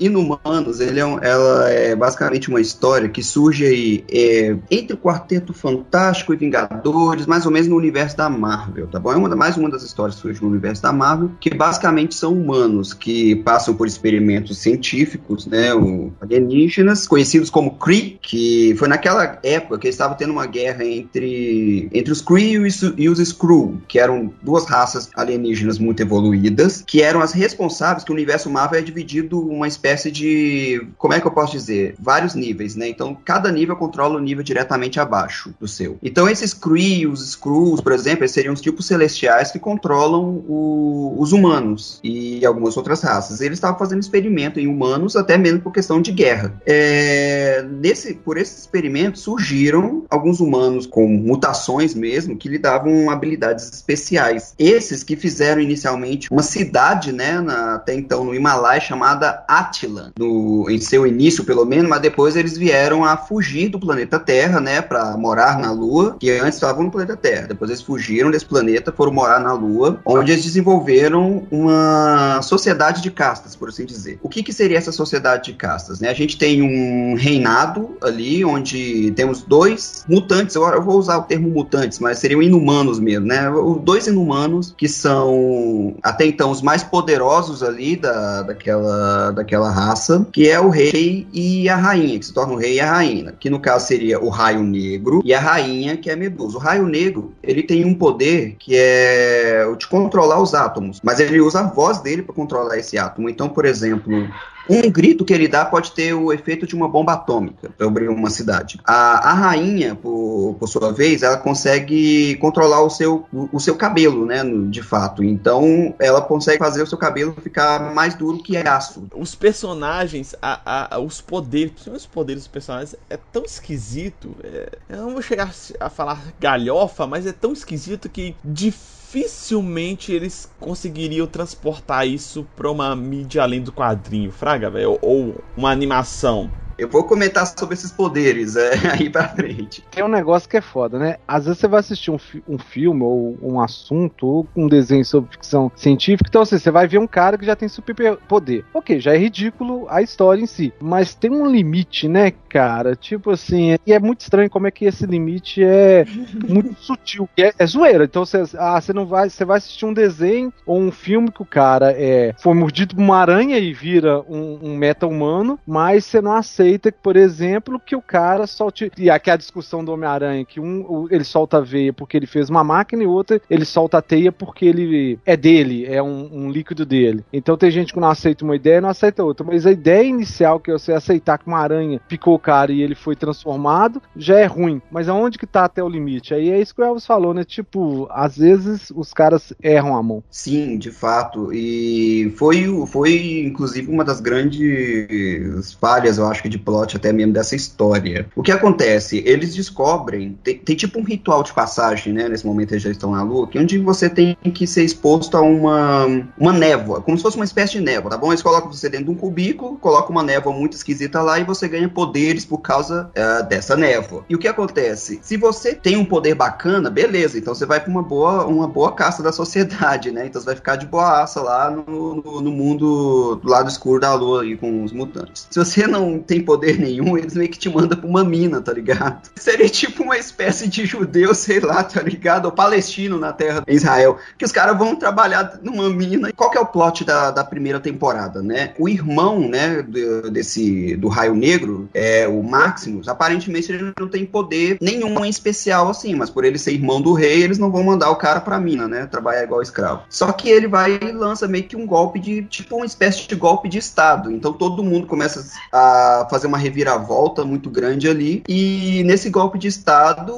Inumanos, 0.00 0.80
ele 0.80 0.98
é 0.98 1.04
um, 1.04 1.18
ela 1.18 1.68
é 1.70 1.94
basicamente 1.94 2.48
uma 2.48 2.60
história 2.60 3.08
que 3.08 3.22
surge 3.22 3.66
aí 3.66 4.04
é, 4.10 4.56
entre 4.70 4.94
o 4.94 4.98
Quarteto 4.98 5.52
Fantástico 5.52 6.32
e 6.32 6.36
Vingadores, 6.36 7.26
mais 7.26 7.44
ou 7.44 7.52
menos 7.52 7.68
no 7.68 7.76
universo 7.76 8.16
da 8.16 8.30
Marvel, 8.30 8.86
tá 8.86 8.98
bom? 8.98 9.12
É 9.12 9.16
uma, 9.16 9.28
mais 9.36 9.56
uma 9.58 9.68
das 9.68 9.82
histórias 9.82 10.16
que 10.16 10.22
surge 10.22 10.42
no 10.42 10.48
universo 10.48 10.82
da 10.82 10.92
Marvel, 10.92 11.30
que 11.38 11.54
basicamente 11.54 12.14
são 12.14 12.32
humanos 12.32 12.94
que 12.94 13.36
passam 13.36 13.74
por 13.74 13.86
experimentos 13.86 14.56
científicos, 14.58 15.46
né? 15.46 15.74
O, 15.74 16.10
alienígenas, 16.20 17.06
conhecidos 17.06 17.50
como 17.50 17.76
Kree, 17.76 18.18
que 18.22 18.74
foi 18.78 18.88
naquela 18.88 19.38
época 19.42 19.78
que 19.78 19.88
estava 19.88 20.14
tendo 20.14 20.32
uma 20.32 20.46
guerra 20.46 20.84
entre, 20.84 21.90
entre 21.92 22.12
os 22.12 22.22
Kree 22.22 22.54
e 22.96 23.08
os, 23.08 23.18
Skrull, 23.18 23.80
que 23.86 23.98
eram 23.98 24.32
duas 24.42 24.64
raças 24.64 25.10
alienígenas 25.14 25.78
muito 25.78 26.00
evoluídas, 26.00 26.82
que 26.86 27.02
eram 27.02 27.20
as 27.20 27.32
responsáveis 27.32 28.02
que 28.02 28.10
o 28.10 28.14
universo 28.14 28.48
Marvel 28.48 28.78
é 28.78 28.82
dividido 28.82 29.38
uma 29.40 29.68
espécie 29.68 29.89
de, 30.10 30.86
como 30.98 31.14
é 31.14 31.20
que 31.20 31.26
eu 31.26 31.30
posso 31.30 31.52
dizer, 31.52 31.94
vários 31.98 32.34
níveis, 32.34 32.76
né? 32.76 32.88
Então 32.88 33.16
cada 33.24 33.50
nível 33.50 33.76
controla 33.76 34.16
o 34.16 34.20
nível 34.20 34.42
diretamente 34.42 35.00
abaixo 35.00 35.54
do 35.58 35.66
seu. 35.66 35.98
Então 36.02 36.28
esses 36.28 36.54
Kree, 36.54 37.06
os 37.06 37.26
Skrulls, 37.28 37.82
por 37.82 37.92
exemplo, 37.92 38.26
seriam 38.28 38.54
os 38.54 38.60
tipos 38.60 38.86
celestiais 38.86 39.50
que 39.50 39.58
controlam 39.58 40.44
o, 40.48 41.16
os 41.18 41.32
humanos 41.32 42.00
e 42.02 42.44
algumas 42.44 42.76
outras 42.76 43.02
raças. 43.02 43.40
Eles 43.40 43.58
estavam 43.58 43.78
fazendo 43.78 44.00
experimento 44.00 44.60
em 44.60 44.66
humanos 44.66 45.16
até 45.16 45.36
mesmo 45.36 45.60
por 45.60 45.72
questão 45.72 46.00
de 46.00 46.12
guerra. 46.12 46.54
É, 46.66 47.64
nesse, 47.68 48.14
por 48.14 48.36
esses 48.36 48.58
experimentos 48.58 49.22
surgiram 49.22 50.04
alguns 50.08 50.40
humanos 50.40 50.86
com 50.86 51.06
mutações 51.06 51.94
mesmo 51.94 52.36
que 52.36 52.48
lhe 52.48 52.58
davam 52.58 53.10
habilidades 53.10 53.70
especiais. 53.70 54.54
Esses 54.58 55.02
que 55.02 55.16
fizeram 55.16 55.60
inicialmente 55.60 56.28
uma 56.30 56.42
cidade, 56.42 57.12
né, 57.12 57.40
na, 57.40 57.74
até 57.74 57.94
então 57.94 58.24
no 58.24 58.34
Himalaia 58.34 58.80
chamada 58.80 59.44
Attilan, 59.70 60.12
no, 60.18 60.68
em 60.68 60.80
seu 60.80 61.06
início 61.06 61.44
pelo 61.44 61.64
menos, 61.64 61.88
mas 61.88 62.00
depois 62.00 62.36
eles 62.36 62.58
vieram 62.58 63.04
a 63.04 63.16
fugir 63.16 63.68
do 63.68 63.78
planeta 63.78 64.18
Terra, 64.18 64.60
né, 64.60 64.82
para 64.82 65.16
morar 65.16 65.58
na 65.58 65.70
Lua, 65.70 66.16
que 66.18 66.30
antes 66.30 66.54
estavam 66.54 66.84
no 66.84 66.90
planeta 66.90 67.16
Terra. 67.16 67.46
Depois 67.46 67.70
eles 67.70 67.82
fugiram 67.82 68.30
desse 68.30 68.44
planeta, 68.44 68.92
foram 68.92 69.12
morar 69.12 69.40
na 69.40 69.52
Lua, 69.52 70.00
onde 70.04 70.32
eles 70.32 70.44
desenvolveram 70.44 71.46
uma 71.50 72.42
sociedade 72.42 73.00
de 73.00 73.10
castas, 73.10 73.54
por 73.54 73.68
assim 73.68 73.84
dizer. 73.84 74.18
O 74.22 74.28
que, 74.28 74.42
que 74.42 74.52
seria 74.52 74.76
essa 74.76 74.92
sociedade 74.92 75.44
de 75.44 75.52
castas? 75.54 76.00
Né? 76.00 76.08
A 76.08 76.14
gente 76.14 76.36
tem 76.36 76.62
um 76.62 77.14
reinado 77.14 77.96
ali, 78.02 78.44
onde 78.44 79.12
temos 79.12 79.42
dois 79.42 80.04
mutantes, 80.08 80.54
eu 80.56 80.82
vou 80.82 80.98
usar 80.98 81.18
o 81.18 81.22
termo 81.22 81.48
mutantes, 81.48 81.98
mas 81.98 82.18
seriam 82.18 82.42
inumanos 82.42 82.98
mesmo, 82.98 83.26
né? 83.26 83.50
Dois 83.82 84.06
inumanos 84.06 84.74
que 84.76 84.88
são 84.88 85.94
até 86.02 86.26
então 86.26 86.50
os 86.50 86.62
mais 86.62 86.82
poderosos 86.82 87.62
ali 87.62 87.96
da, 87.96 88.42
daquela, 88.42 89.30
daquela 89.30 89.59
raça, 89.68 90.26
que 90.32 90.48
é 90.48 90.58
o 90.58 90.68
rei 90.70 91.26
e 91.32 91.68
a 91.68 91.76
rainha, 91.76 92.18
que 92.18 92.24
se 92.24 92.32
torna 92.32 92.54
o 92.54 92.56
rei 92.56 92.74
e 92.74 92.80
a 92.80 92.90
rainha, 92.90 93.34
que 93.38 93.50
no 93.50 93.60
caso 93.60 93.88
seria 93.88 94.18
o 94.18 94.28
raio 94.28 94.62
negro 94.62 95.20
e 95.24 95.34
a 95.34 95.40
rainha, 95.40 95.96
que 95.96 96.08
é 96.08 96.14
a 96.14 96.16
Medusa. 96.16 96.56
O 96.56 96.60
raio 96.60 96.86
negro, 96.86 97.32
ele 97.42 97.62
tem 97.62 97.84
um 97.84 97.94
poder 97.94 98.56
que 98.58 98.74
é 98.76 99.66
o 99.70 99.76
de 99.76 99.86
controlar 99.86 100.40
os 100.40 100.54
átomos, 100.54 101.00
mas 101.02 101.20
ele 101.20 101.40
usa 101.40 101.60
a 101.60 101.64
voz 101.64 101.98
dele 101.98 102.22
para 102.22 102.34
controlar 102.34 102.78
esse 102.78 102.96
átomo. 102.96 103.28
Então, 103.28 103.48
por 103.48 103.64
exemplo, 103.64 104.28
um 104.70 104.90
grito 104.90 105.24
que 105.24 105.32
ele 105.32 105.48
dá 105.48 105.64
pode 105.64 105.90
ter 105.92 106.14
o 106.14 106.32
efeito 106.32 106.66
de 106.66 106.76
uma 106.76 106.88
bomba 106.88 107.14
atômica 107.14 107.70
sobre 107.78 108.08
uma 108.08 108.30
cidade. 108.30 108.78
A, 108.84 109.30
a 109.30 109.34
rainha, 109.34 109.96
por, 109.96 110.56
por 110.58 110.68
sua 110.68 110.92
vez, 110.92 111.22
ela 111.22 111.36
consegue 111.36 112.36
controlar 112.36 112.82
o 112.82 112.90
seu, 112.90 113.26
o, 113.32 113.48
o 113.52 113.60
seu 113.60 113.74
cabelo, 113.74 114.24
né? 114.24 114.42
De 114.68 114.82
fato. 114.82 115.24
Então, 115.24 115.94
ela 115.98 116.22
consegue 116.22 116.58
fazer 116.58 116.82
o 116.82 116.86
seu 116.86 116.96
cabelo 116.96 117.34
ficar 117.42 117.92
mais 117.92 118.14
duro 118.14 118.42
que 118.42 118.56
aço. 118.56 119.08
Os 119.14 119.34
personagens, 119.34 120.36
a, 120.40 120.94
a, 120.94 120.98
os 121.00 121.20
poderes, 121.20 121.72
principalmente 121.72 122.00
os 122.00 122.06
poderes 122.06 122.42
dos 122.42 122.48
personagens, 122.48 122.94
é 123.08 123.16
tão 123.16 123.44
esquisito. 123.44 124.36
É, 124.44 124.78
eu 124.88 124.98
não 124.98 125.12
vou 125.12 125.22
chegar 125.22 125.52
a 125.80 125.90
falar 125.90 126.22
galhofa, 126.38 127.06
mas 127.06 127.26
é 127.26 127.32
tão 127.32 127.52
esquisito 127.52 128.08
que 128.08 128.36
difícil 128.44 128.99
dificilmente 129.12 130.12
eles 130.12 130.48
conseguiriam 130.60 131.26
transportar 131.26 132.06
isso 132.06 132.46
pra 132.54 132.70
uma 132.70 132.94
mídia 132.94 133.42
além 133.42 133.60
do 133.60 133.72
quadrinho, 133.72 134.30
fraga, 134.30 134.70
velho, 134.70 134.98
ou 135.02 135.34
uma 135.56 135.70
animação. 135.70 136.48
Eu 136.80 136.88
vou 136.88 137.04
comentar 137.04 137.46
sobre 137.46 137.74
esses 137.74 137.92
poderes 137.92 138.56
é, 138.56 138.72
aí 138.90 139.10
pra 139.10 139.28
frente. 139.28 139.84
Tem 139.90 140.02
um 140.02 140.08
negócio 140.08 140.48
que 140.48 140.56
é 140.56 140.62
foda, 140.62 140.98
né? 140.98 141.16
Às 141.28 141.44
vezes 141.44 141.60
você 141.60 141.68
vai 141.68 141.80
assistir 141.80 142.10
um, 142.10 142.16
fi 142.16 142.42
um 142.48 142.58
filme 142.58 143.02
ou 143.02 143.36
um 143.42 143.60
assunto 143.60 144.26
ou 144.26 144.48
um 144.56 144.66
desenho 144.66 145.04
sobre 145.04 145.30
ficção 145.30 145.70
científica, 145.76 146.26
então 146.26 146.40
assim, 146.40 146.56
você 146.58 146.70
vai 146.70 146.88
ver 146.88 146.96
um 146.96 147.06
cara 147.06 147.36
que 147.36 147.44
já 147.44 147.54
tem 147.54 147.68
super 147.68 148.16
poder. 148.26 148.64
Ok, 148.72 148.98
já 148.98 149.12
é 149.12 149.18
ridículo 149.18 149.86
a 149.90 150.00
história 150.00 150.42
em 150.42 150.46
si, 150.46 150.72
mas 150.80 151.14
tem 151.14 151.30
um 151.30 151.44
limite, 151.44 152.08
né, 152.08 152.32
cara? 152.48 152.96
Tipo 152.96 153.32
assim, 153.32 153.76
e 153.86 153.92
é 153.92 153.98
muito 153.98 154.22
estranho 154.22 154.48
como 154.48 154.66
é 154.66 154.70
que 154.70 154.86
esse 154.86 155.04
limite 155.04 155.62
é 155.62 156.06
muito 156.48 156.74
sutil. 156.80 157.28
É, 157.36 157.52
é 157.58 157.66
zoeira. 157.66 158.04
Então 158.04 158.24
você, 158.24 158.42
ah, 158.56 158.80
você 158.80 158.94
não 158.94 159.04
vai, 159.04 159.28
você 159.28 159.44
vai 159.44 159.58
assistir 159.58 159.84
um 159.84 159.92
desenho 159.92 160.50
ou 160.64 160.80
um 160.80 160.90
filme 160.90 161.30
que 161.30 161.42
o 161.42 161.46
cara 161.46 161.92
é 161.92 162.34
foi 162.38 162.54
mordido 162.54 162.94
por 162.94 163.02
uma 163.02 163.18
aranha 163.18 163.58
e 163.58 163.70
vira 163.74 164.22
um, 164.22 164.58
um 164.62 164.76
meta-humano, 164.76 165.58
mas 165.66 166.06
você 166.06 166.22
não 166.22 166.32
aceita 166.32 166.69
aceita, 166.70 166.92
por 166.92 167.16
exemplo, 167.16 167.80
que 167.80 167.96
o 167.96 168.02
cara 168.02 168.46
solte. 168.46 168.90
E 168.96 169.10
aqui 169.10 169.30
a 169.30 169.36
discussão 169.36 169.84
do 169.84 169.92
Homem-Aranha, 169.92 170.44
que 170.44 170.60
um 170.60 171.06
ele 171.10 171.24
solta 171.24 171.58
a 171.58 171.60
veia 171.60 171.92
porque 171.92 172.16
ele 172.16 172.26
fez 172.26 172.48
uma 172.48 172.62
máquina 172.62 173.02
e 173.02 173.06
outra 173.06 173.40
ele 173.50 173.64
solta 173.64 173.98
a 173.98 174.02
teia 174.02 174.30
porque 174.30 174.64
ele 174.64 175.18
é 175.24 175.36
dele, 175.36 175.86
é 175.86 176.02
um, 176.02 176.28
um 176.32 176.50
líquido 176.50 176.86
dele. 176.86 177.24
Então 177.32 177.56
tem 177.56 177.70
gente 177.70 177.92
que 177.92 178.00
não 178.00 178.08
aceita 178.08 178.44
uma 178.44 178.56
ideia 178.56 178.78
e 178.78 178.80
não 178.80 178.88
aceita 178.88 179.24
outra. 179.24 179.44
Mas 179.44 179.66
a 179.66 179.72
ideia 179.72 180.04
inicial, 180.04 180.60
que 180.60 180.70
é 180.70 180.74
você 180.74 180.92
aceitar 180.92 181.38
que 181.38 181.46
uma 181.46 181.58
aranha 181.58 182.00
picou 182.08 182.34
o 182.34 182.38
cara 182.38 182.72
e 182.72 182.82
ele 182.82 182.94
foi 182.94 183.16
transformado, 183.16 184.00
já 184.16 184.38
é 184.38 184.46
ruim. 184.46 184.80
Mas 184.90 185.08
aonde 185.08 185.38
que 185.38 185.46
tá 185.46 185.64
até 185.64 185.82
o 185.82 185.88
limite? 185.88 186.34
Aí 186.34 186.50
é 186.50 186.60
isso 186.60 186.74
que 186.74 186.80
o 186.80 186.84
Elvis 186.84 187.06
falou, 187.06 187.34
né? 187.34 187.44
Tipo, 187.44 188.06
às 188.10 188.36
vezes 188.36 188.92
os 188.94 189.12
caras 189.12 189.52
erram 189.62 189.96
a 189.96 190.02
mão. 190.02 190.22
Sim, 190.30 190.78
de 190.78 190.90
fato. 190.90 191.52
E 191.52 192.32
foi, 192.36 192.64
foi 192.86 193.40
inclusive, 193.40 193.90
uma 193.90 194.04
das 194.04 194.20
grandes 194.20 195.72
falhas, 195.80 196.18
eu 196.18 196.26
acho 196.26 196.42
de 196.50 196.58
plot 196.58 196.96
até 196.96 197.12
mesmo 197.12 197.32
dessa 197.32 197.56
história. 197.56 198.28
O 198.36 198.42
que 198.42 198.52
acontece? 198.52 199.22
Eles 199.24 199.54
descobrem, 199.54 200.38
tem, 200.42 200.58
tem 200.58 200.76
tipo 200.76 200.98
um 200.98 201.04
ritual 201.04 201.42
de 201.42 201.52
passagem, 201.52 202.12
né? 202.12 202.28
Nesse 202.28 202.46
momento 202.46 202.72
eles 202.72 202.82
já 202.82 202.90
estão 202.90 203.12
na 203.12 203.22
Lua, 203.22 203.46
que 203.46 203.58
onde 203.58 203.78
você 203.78 204.08
tem 204.08 204.36
que 204.52 204.66
ser 204.66 204.84
exposto 204.84 205.36
a 205.36 205.40
uma, 205.40 206.06
uma 206.38 206.52
névoa, 206.52 207.00
como 207.00 207.16
se 207.16 207.22
fosse 207.22 207.36
uma 207.36 207.44
espécie 207.44 207.72
de 207.72 207.80
névoa, 207.80 208.10
tá 208.10 208.18
bom? 208.18 208.32
Eles 208.32 208.42
colocam 208.42 208.72
você 208.72 208.88
dentro 208.88 209.06
de 209.06 209.12
um 209.12 209.14
cubículo, 209.14 209.76
colocam 209.76 210.10
uma 210.10 210.22
névoa 210.22 210.52
muito 210.52 210.74
esquisita 210.74 211.22
lá 211.22 211.38
e 211.38 211.44
você 211.44 211.68
ganha 211.68 211.88
poderes 211.88 212.44
por 212.44 212.58
causa 212.58 213.10
uh, 213.10 213.48
dessa 213.48 213.76
névoa. 213.76 214.24
E 214.28 214.34
o 214.34 214.38
que 214.38 214.48
acontece? 214.48 215.20
Se 215.22 215.36
você 215.36 215.74
tem 215.74 215.96
um 215.96 216.04
poder 216.04 216.34
bacana, 216.34 216.90
beleza, 216.90 217.38
então 217.38 217.54
você 217.54 217.66
vai 217.66 217.80
para 217.80 217.90
uma 217.90 218.02
boa, 218.02 218.46
uma 218.46 218.66
boa 218.66 218.92
caça 218.92 219.22
da 219.22 219.32
sociedade, 219.32 220.10
né? 220.10 220.26
Então 220.26 220.40
você 220.40 220.46
vai 220.46 220.56
ficar 220.56 220.76
de 220.76 220.86
boaça 220.86 221.40
lá 221.40 221.70
no, 221.70 222.16
no, 222.16 222.40
no 222.40 222.50
mundo 222.50 223.36
do 223.36 223.48
lado 223.48 223.68
escuro 223.68 224.00
da 224.00 224.14
Lua 224.14 224.42
aí 224.42 224.56
com 224.56 224.84
os 224.84 224.92
mutantes. 224.92 225.46
Se 225.50 225.58
você 225.58 225.86
não 225.86 226.18
tem 226.18 226.39
poder 226.42 226.78
nenhum, 226.78 227.16
eles 227.16 227.34
meio 227.34 227.50
que 227.50 227.58
te 227.58 227.68
mandam 227.68 227.98
pra 227.98 228.08
uma 228.08 228.24
mina, 228.24 228.60
tá 228.60 228.72
ligado? 228.72 229.28
Seria 229.36 229.68
tipo 229.68 230.02
uma 230.02 230.18
espécie 230.18 230.68
de 230.68 230.86
judeu, 230.86 231.34
sei 231.34 231.60
lá, 231.60 231.82
tá 231.82 232.02
ligado? 232.02 232.46
Ou 232.46 232.52
palestino 232.52 233.18
na 233.18 233.32
terra 233.32 233.62
de 233.66 233.72
Israel. 233.72 234.18
Que 234.36 234.44
os 234.44 234.52
caras 234.52 234.76
vão 234.76 234.96
trabalhar 234.96 235.58
numa 235.62 235.88
mina. 235.88 236.32
Qual 236.34 236.50
que 236.50 236.58
é 236.58 236.60
o 236.60 236.66
plot 236.66 237.04
da, 237.04 237.30
da 237.30 237.44
primeira 237.44 237.80
temporada, 237.80 238.42
né? 238.42 238.74
O 238.78 238.88
irmão, 238.88 239.48
né, 239.48 239.82
do, 239.82 240.30
desse, 240.30 240.96
do 240.96 241.08
Raio 241.08 241.34
Negro, 241.34 241.88
é 241.94 242.26
o 242.28 242.42
Maximus, 242.42 243.08
aparentemente 243.08 243.72
ele 243.72 243.92
não 243.98 244.08
tem 244.08 244.24
poder 244.24 244.78
nenhum 244.80 245.24
em 245.24 245.28
especial 245.28 245.88
assim, 245.88 246.14
mas 246.14 246.30
por 246.30 246.44
ele 246.44 246.58
ser 246.58 246.72
irmão 246.72 247.00
do 247.00 247.12
rei, 247.12 247.42
eles 247.42 247.58
não 247.58 247.70
vão 247.70 247.82
mandar 247.82 248.10
o 248.10 248.16
cara 248.16 248.40
pra 248.40 248.58
mina, 248.58 248.88
né? 248.88 249.06
Trabalhar 249.06 249.42
igual 249.42 249.62
escravo. 249.62 250.02
Só 250.08 250.32
que 250.32 250.48
ele 250.48 250.68
vai 250.68 250.98
e 251.00 251.12
lança 251.12 251.48
meio 251.48 251.64
que 251.64 251.76
um 251.76 251.86
golpe 251.86 252.18
de, 252.18 252.42
tipo 252.44 252.76
uma 252.76 252.86
espécie 252.86 253.26
de 253.26 253.34
golpe 253.34 253.68
de 253.68 253.78
Estado. 253.78 254.30
Então 254.30 254.52
todo 254.52 254.84
mundo 254.84 255.06
começa 255.06 255.46
a 255.72 256.26
fazer 256.30 256.46
uma 256.46 256.58
reviravolta 256.58 257.44
muito 257.44 257.68
grande 257.68 258.08
ali. 258.08 258.42
E 258.48 259.02
nesse 259.04 259.28
golpe 259.30 259.58
de 259.58 259.68
Estado, 259.68 260.34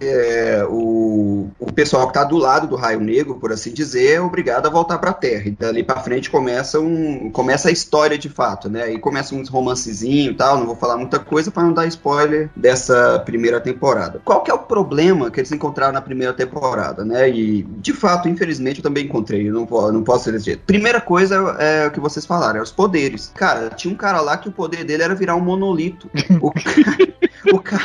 é, 0.00 0.66
o, 0.68 1.48
o 1.58 1.72
pessoal 1.72 2.04
que 2.04 2.10
está 2.10 2.24
do 2.24 2.36
lado 2.36 2.66
do 2.66 2.76
Raio 2.76 3.00
Negro, 3.00 3.36
por 3.36 3.52
assim 3.52 3.72
dizer, 3.72 4.14
é 4.14 4.20
obrigado 4.20 4.66
a 4.66 4.70
voltar 4.70 4.98
para 4.98 5.10
a 5.10 5.14
Terra. 5.14 5.48
E 5.48 5.50
dali 5.50 5.82
para 5.82 6.00
frente 6.00 6.30
começa, 6.30 6.80
um, 6.80 7.30
começa 7.30 7.68
a 7.68 7.72
história 7.72 8.18
de 8.18 8.28
fato, 8.28 8.68
né? 8.68 8.92
E 8.92 8.98
começa 8.98 9.34
uns 9.34 9.48
romancezinho 9.48 10.32
e 10.32 10.34
tal. 10.34 10.58
Não 10.58 10.66
vou 10.66 10.76
falar 10.76 10.96
muita 10.96 11.18
coisa 11.18 11.50
para 11.50 11.62
não 11.62 11.72
dar 11.72 11.86
spoiler 11.86 12.50
dessa 12.56 13.20
primeira 13.24 13.60
temporada. 13.60 14.20
Qual 14.24 14.42
que 14.42 14.50
é 14.50 14.54
o 14.54 14.58
problema 14.58 15.30
que 15.30 15.40
eles 15.40 15.52
encontraram 15.52 15.92
na 15.92 16.00
primeira 16.00 16.32
temporada, 16.32 17.04
né? 17.04 17.28
E 17.28 17.62
de 17.62 17.92
fato, 17.92 18.28
infelizmente, 18.28 18.78
eu 18.78 18.82
também 18.82 19.04
encontrei. 19.04 19.48
Eu 19.48 19.52
não, 19.52 19.92
não 19.92 20.02
posso 20.02 20.24
ser 20.24 20.38
jeito. 20.40 20.62
Primeira 20.66 21.00
coisa 21.00 21.56
é 21.58 21.86
o 21.86 21.90
que 21.90 22.00
vocês 22.00 22.26
falaram, 22.26 22.60
é 22.60 22.62
os 22.62 22.72
poderes. 22.72 23.30
Cara, 23.34 23.70
tinha 23.70 23.92
um 23.92 23.96
cara 23.96 24.20
lá 24.20 24.36
que 24.36 24.48
o 24.48 24.52
poder 24.52 24.84
dele 24.84 25.02
era 25.02 25.14
virar 25.14 25.33
um 25.34 25.40
monolito. 25.40 26.10
O 26.40 26.50
cara, 26.50 27.14
o, 27.52 27.58
cara, 27.58 27.84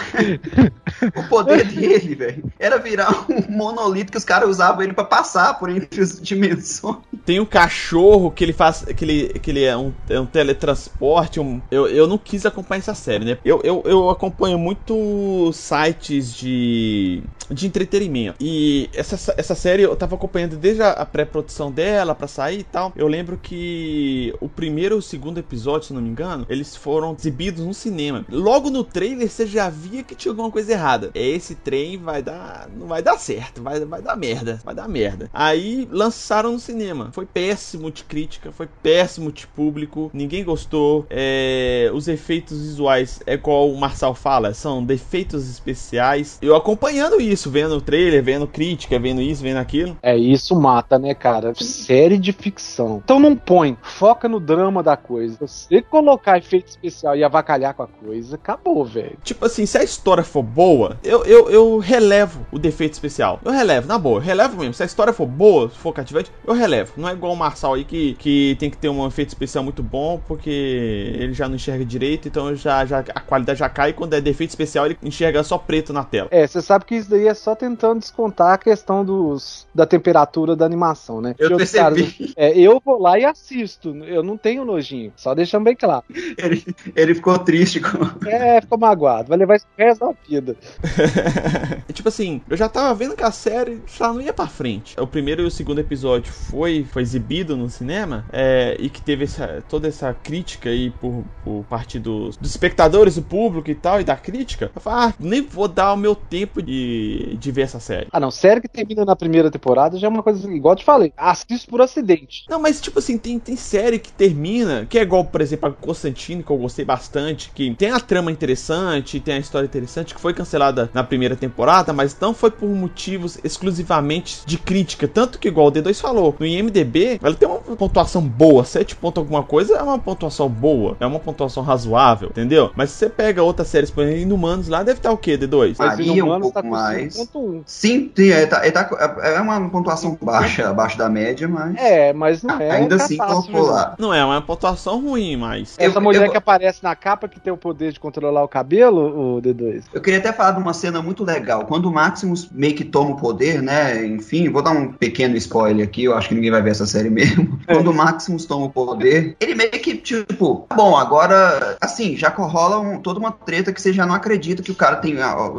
o 1.16 1.30
poder 1.30 1.66
dele, 1.66 2.16
velho, 2.16 2.52
era 2.60 2.78
virar 2.78 3.26
um 3.30 3.52
monolito 3.52 4.12
que 4.12 4.18
os 4.18 4.24
caras 4.24 4.50
usavam 4.50 4.84
ele 4.84 4.94
para 4.94 5.04
passar 5.04 5.58
por 5.60 5.70
entre 5.70 6.02
as 6.02 6.20
dimensões. 6.20 6.98
Tem 7.26 7.40
um 7.40 7.46
cachorro 7.46 8.32
que 8.32 8.44
ele 8.44 8.54
faz. 8.54 8.84
que 8.84 9.06
ele, 9.06 9.40
que 9.40 9.52
ele 9.52 9.64
é, 9.64 9.76
um, 9.76 9.94
é 10.10 10.20
um 10.20 10.26
teletransporte. 10.26 11.40
Um, 11.40 11.62
eu, 11.70 11.88
eu 11.88 12.08
não 12.08 12.18
quis 12.18 12.46
acompanhar 12.46 12.80
essa 12.80 12.94
série, 12.96 13.26
né? 13.26 13.38
Eu, 13.44 13.62
eu, 13.64 13.84
eu 13.86 14.10
acompanho 14.10 14.58
muito 14.58 15.52
sites 15.54 16.34
de, 16.34 17.24
de 17.50 17.68
entretenimento. 17.68 18.38
E 18.40 18.90
essa, 18.94 19.34
essa 19.38 19.56
série 19.56 19.84
eu 19.84 19.96
tava 19.96 20.16
acompanhando 20.16 20.58
desde 20.58 20.82
a, 20.82 21.06
pré-produção 21.06 21.72
dela 21.72 22.14
pra 22.14 22.28
sair 22.28 22.60
e 22.60 22.64
tal. 22.64 22.94
Eu 22.96 23.08
lembro 23.08 23.38
que 23.42 24.34
o 24.40 24.48
primeiro 24.48 24.96
e 24.96 25.00
o 25.00 25.02
segundo 25.02 25.40
episódio, 25.40 25.88
se 25.88 25.94
não 25.94 26.02
me 26.02 26.10
engano, 26.10 26.46
eles 26.50 26.76
foram 26.76 27.16
exibidos 27.18 27.66
no 27.66 27.74
cinema. 27.74 28.26
Logo 28.30 28.70
no 28.70 28.84
trailer 28.84 29.30
você 29.30 29.46
já 29.46 29.70
via 29.70 30.04
que 30.04 30.16
tinha 30.16 30.32
alguma 30.32 30.52
coisa 30.52 30.72
errada. 30.72 31.12
Esse 31.14 31.56
trem 31.56 31.98
vai 31.98 32.22
dar. 32.22 32.70
não 32.76 32.88
vai 32.88 33.02
dar 33.02 33.18
certo, 33.18 33.62
vai, 33.62 33.80
vai 33.86 34.02
dar 34.02 34.16
merda. 34.16 34.60
Vai 34.64 34.76
dar 34.76 34.88
merda. 34.88 35.30
Aí 35.34 35.88
lançaram 35.92 36.52
no 36.52 36.60
cinema. 36.60 37.10
Foi 37.12 37.26
péssimo 37.26 37.92
de 37.92 38.04
crítica, 38.04 38.52
foi 38.52 38.68
péssimo 38.82 39.32
de 39.32 39.48
público, 39.48 40.10
ninguém 40.14 40.44
gostou. 40.44 41.06
É, 41.10 41.90
os 41.94 42.08
efeitos 42.08 42.60
visuais, 42.60 43.20
é 43.26 43.34
igual 43.34 43.70
o 43.72 43.78
Marçal 43.80 44.14
fala, 44.14 44.54
são 44.54 44.84
defeitos 44.84 45.50
especiais. 45.50 46.38
Eu 46.42 46.56
acompanhando 46.56 47.22
isso, 47.22 47.39
vendo 47.48 47.76
o 47.76 47.82
trailer, 47.82 48.24
vendo 48.24 48.48
crítica, 48.48 48.98
vendo 48.98 49.22
isso, 49.22 49.44
vendo 49.44 49.58
aquilo. 49.58 49.96
É, 50.02 50.18
isso 50.18 50.56
mata, 50.60 50.98
né, 50.98 51.14
cara? 51.14 51.54
Série 51.56 52.18
de 52.18 52.34
ficção. 52.34 53.02
Então 53.04 53.20
não 53.20 53.36
põe, 53.36 53.78
foca 53.84 54.28
no 54.28 54.40
drama 54.40 54.82
da 54.82 54.98
coisa. 54.98 55.38
Você 55.40 55.82
colocar 55.82 56.40
efeito 56.40 56.70
especial 56.70 57.16
e 57.16 57.24
avacalhar 57.24 57.76
com 57.76 57.84
a 57.84 57.88
coisa, 57.88 58.36
acabou, 58.36 58.84
velho. 58.84 59.18
Tipo 59.24 59.46
assim, 59.46 59.66
se 59.66 59.78
a 59.78 59.84
história 59.84 60.24
for 60.24 60.42
boa, 60.42 60.98
eu, 61.04 61.24
eu, 61.26 61.50
eu 61.50 61.78
relevo 61.78 62.46
o 62.52 62.58
defeito 62.58 62.94
especial. 62.94 63.40
Eu 63.46 63.52
relevo, 63.52 63.88
na 63.88 63.98
boa, 63.98 64.18
eu 64.18 64.24
relevo 64.24 64.58
mesmo. 64.58 64.74
Se 64.74 64.84
a 64.84 64.86
história 64.86 65.14
for 65.14 65.28
boa, 65.28 65.70
se 65.70 65.78
for 65.78 65.94
cativante, 65.94 66.32
eu 66.46 66.54
relevo. 66.54 66.94
Não 66.98 67.08
é 67.08 67.14
igual 67.14 67.34
o 67.34 67.38
Marçal 67.38 67.76
aí 67.76 67.84
que, 67.84 68.16
que 68.16 68.56
tem 68.60 68.70
que 68.70 68.78
ter 68.78 68.90
um 68.90 69.06
efeito 69.06 69.30
especial 69.30 69.64
muito 69.64 69.84
bom, 69.84 70.20
porque 70.28 70.50
ele 70.50 71.34
já 71.34 71.48
não 71.48 71.56
enxerga 71.56 71.86
direito, 71.86 72.28
então 72.28 72.56
já, 72.56 72.86
já 72.86 73.00
a 73.14 73.20
qualidade 73.20 73.60
já 73.60 73.70
cai. 73.70 73.94
Quando 73.94 74.14
é 74.14 74.22
defeito 74.22 74.50
especial, 74.50 74.86
ele 74.86 74.98
enxerga 75.04 75.44
só 75.44 75.58
preto 75.58 75.94
na 75.94 76.04
tela. 76.04 76.28
É, 76.32 76.46
você 76.46 76.62
sabe 76.62 76.86
que 76.86 76.96
isso 76.96 77.10
daí 77.10 77.28
é 77.30 77.34
só 77.34 77.56
tentando 77.56 78.00
descontar 78.00 78.54
a 78.54 78.58
questão 78.58 79.04
dos, 79.06 79.68
da 79.74 79.86
temperatura 79.86 80.56
da 80.56 80.66
animação, 80.66 81.22
né? 81.22 81.36
Eu 81.38 81.50
Porque 81.50 81.58
percebi. 81.58 81.80
caras- 81.80 82.34
é, 82.36 82.58
eu 82.60 82.82
vou 82.84 83.00
lá 83.02 83.18
e 83.20 83.26
assisto. 83.26 83.96
Eu 84.06 84.24
não 84.24 84.38
tenho 84.38 84.66
nojinho. 84.66 85.12
Só 85.16 85.34
deixando 85.36 85.64
bem 85.64 85.76
claro. 85.76 86.04
Ele, 86.38 86.64
ele 86.96 87.16
ficou 87.16 87.38
triste 87.40 87.80
com. 87.80 87.98
É, 88.28 88.62
ficou 88.62 88.78
magoado. 88.78 89.30
Vai 89.30 89.38
levar 89.38 89.56
isso 89.56 89.66
resto 89.78 90.00
da 90.06 90.14
vida. 90.28 90.56
tipo 91.94 92.08
assim, 92.10 92.42
eu 92.50 92.58
já 92.58 92.68
tava 92.70 92.94
vendo 92.94 93.16
que 93.16 93.24
a 93.24 93.32
série 93.32 93.82
já 93.88 94.12
não 94.12 94.22
ia 94.22 94.34
pra 94.34 94.48
frente. 94.48 95.00
O 95.00 95.08
primeiro 95.08 95.42
e 95.42 95.46
o 95.46 95.52
segundo 95.52 95.80
episódio 95.80 96.32
foi, 96.32 96.86
foi 96.92 97.02
exibido 97.02 97.56
no 97.58 97.70
cinema 97.70 98.26
é, 98.32 98.76
e 98.80 98.90
que 98.90 99.02
teve 99.02 99.24
essa- 99.26 99.64
toda 99.70 99.88
essa 99.88 100.14
crítica 100.14 100.70
aí 100.70 100.90
por, 100.92 101.24
por 101.44 101.64
parte 101.70 102.00
dos, 102.00 102.38
dos 102.38 102.50
espectadores, 102.50 103.16
do 103.16 103.22
público 103.22 103.70
e 103.70 103.76
tal, 103.76 104.00
e 104.02 104.04
da 104.04 104.16
crítica. 104.16 104.72
Eu 104.76 104.82
falei, 104.82 105.10
ah, 105.10 105.14
nem 105.20 105.42
vou 105.42 105.68
dar 105.68 105.94
o 105.94 105.98
meu 105.98 106.16
tempo 106.16 106.62
de, 106.62 107.19
de 107.24 107.52
ver 107.52 107.64
essa 107.64 107.80
série. 107.80 108.08
Ah, 108.12 108.20
não. 108.20 108.32
Série 108.32 108.62
que 108.62 108.68
termina 108.68 109.06
na 109.06 109.16
primeira 109.16 109.52
temporada 109.52 109.98
já 109.98 110.08
é 110.08 110.10
uma 110.10 110.24
coisa, 110.24 110.52
igual 110.52 110.74
eu 110.74 110.78
te 110.78 110.86
falei. 110.86 111.14
Assisto 111.18 111.70
por 111.70 111.82
acidente. 111.82 112.46
Não, 112.50 112.60
mas 112.60 112.82
tipo 112.82 113.00
assim, 113.00 113.18
tem, 113.18 113.40
tem 113.40 113.56
série 113.56 114.00
que 114.00 114.12
termina, 114.12 114.86
que 114.90 114.98
é 114.98 115.02
igual, 115.02 115.26
por 115.26 115.42
exemplo, 115.42 115.70
a 115.70 115.74
Constantine, 115.74 116.44
que 116.44 116.52
eu 116.52 116.58
gostei 116.58 116.86
bastante, 116.86 117.52
que 117.54 117.74
tem 117.76 117.92
a 117.92 118.00
trama 118.00 118.32
interessante, 118.32 119.20
tem 119.20 119.36
a 119.36 119.40
história 119.40 119.66
interessante, 119.66 120.14
que 120.14 120.22
foi 120.22 120.34
cancelada 120.34 120.90
na 120.94 121.04
primeira 121.04 121.36
temporada, 121.36 121.94
mas 121.94 122.18
não 122.20 122.34
foi 122.34 122.52
por 122.52 122.70
motivos 122.70 123.38
exclusivamente 123.44 124.42
de 124.46 124.58
crítica. 124.58 125.08
Tanto 125.08 125.40
que, 125.40 125.48
igual 125.48 125.68
o 125.68 125.72
D2 125.72 126.00
falou, 126.00 126.36
no 126.40 126.46
IMDB, 126.46 127.20
ela 127.22 127.36
tem 127.36 127.48
uma 127.48 127.60
pontuação 127.60 128.22
boa, 128.22 128.64
7 128.64 128.96
pontos 128.96 129.20
alguma 129.22 129.44
coisa 129.44 129.78
é 129.78 129.82
uma 129.82 130.00
pontuação 130.00 130.50
boa, 130.50 130.96
é 131.00 131.06
uma 131.06 131.20
pontuação 131.20 131.64
razoável, 131.64 132.30
entendeu? 132.30 132.72
Mas 132.76 132.92
se 132.92 132.98
você 132.98 133.10
pega 133.10 133.44
outras 133.44 133.68
séries, 133.68 133.92
por 133.92 134.04
exemplo, 134.04 134.22
Inumanos 134.22 134.68
lá, 134.68 134.84
deve 134.84 135.00
estar 135.00 135.12
o 135.12 135.18
quê, 135.18 135.38
D2? 135.38 135.76
Ah, 135.80 135.86
Mas 135.88 135.98
Varia 135.98 136.12
um 136.12 136.16
Inumanos 136.16 136.52
pouco 136.52 136.62
com 136.62 136.70
mais. 136.70 137.09
5.1. 137.10 137.62
Sim, 137.66 138.12
sim, 138.16 138.30
é, 138.32 138.46
tá- 138.46 138.66
é 138.66 138.72
tá- 138.72 138.90
é 139.24 139.40
uma 139.40 139.70
pontuação 139.70 140.18
baixa, 140.22 140.70
abaixo 140.70 140.98
da 140.98 141.10
média, 141.10 141.48
mas. 141.48 141.76
É, 141.78 142.14
mas 142.14 142.44
não 142.44 142.60
é. 142.60 142.72
ainda 142.72 142.96
assim 142.96 143.18
catástrofe, 143.18 143.52
colocou 143.52 143.68
não. 143.70 143.76
lá. 143.76 143.96
Não 144.00 144.14
é 144.14 144.24
uma 144.24 144.42
pontuação 144.42 145.02
ruim, 145.02 145.36
mas. 145.38 145.76
Essa 145.78 145.98
Eu- 145.98 146.02
mulher 146.02 146.26
eu- 146.26 146.32
que 146.32 146.38
aparece 146.38 146.84
na 146.84 146.96
capa 146.96 147.28
que 147.28 147.40
tem 147.40 147.52
o 147.52 147.58
poder 147.58 147.92
de 147.92 148.00
controlar 148.00 148.44
o 148.44 148.48
cabelo, 148.48 149.38
o 149.38 149.42
D2. 149.42 149.84
Eu 149.94 150.02
queria 150.02 150.20
até 150.20 150.32
falar 150.32 150.52
de 150.52 150.60
uma 150.62 150.74
cena 150.74 151.02
muito 151.02 151.24
legal. 151.24 151.66
Quando 151.66 151.86
o 151.88 151.92
Maximus 151.92 152.50
meio 152.52 152.76
que 152.76 152.84
toma 152.84 153.12
o 153.12 153.16
poder, 153.18 153.62
né? 153.62 154.06
Enfim, 154.06 154.50
vou 154.50 154.62
dar 154.62 154.72
um 154.72 154.92
pequeno 154.94 155.36
spoiler 155.38 155.86
aqui, 155.86 156.04
eu 156.06 156.16
acho 156.16 156.30
que 156.30 156.36
ninguém 156.36 156.52
vai 156.52 156.62
ver 156.62 156.72
essa 156.72 156.86
série 156.86 157.10
mesmo. 157.10 157.60
É. 157.70 157.76
Quando 157.76 157.92
o 157.92 157.94
Maximus 157.94 158.46
toma 158.46 158.66
o 158.66 158.70
poder, 158.72 159.36
ele 159.40 159.54
meio 159.54 159.70
que, 159.70 159.96
tipo, 159.96 160.66
bom, 160.76 160.98
agora, 160.98 161.78
assim, 161.80 162.18
já 162.18 162.30
rola 162.30 162.80
um- 162.80 163.00
toda 163.00 163.20
uma 163.20 163.32
treta 163.32 163.72
que 163.72 163.80
você 163.80 163.94
já 163.94 164.08
não 164.08 164.16
acredita 164.16 164.64
que 164.64 164.72
o 164.72 164.76
cara 164.76 164.96
tem, 164.96 165.16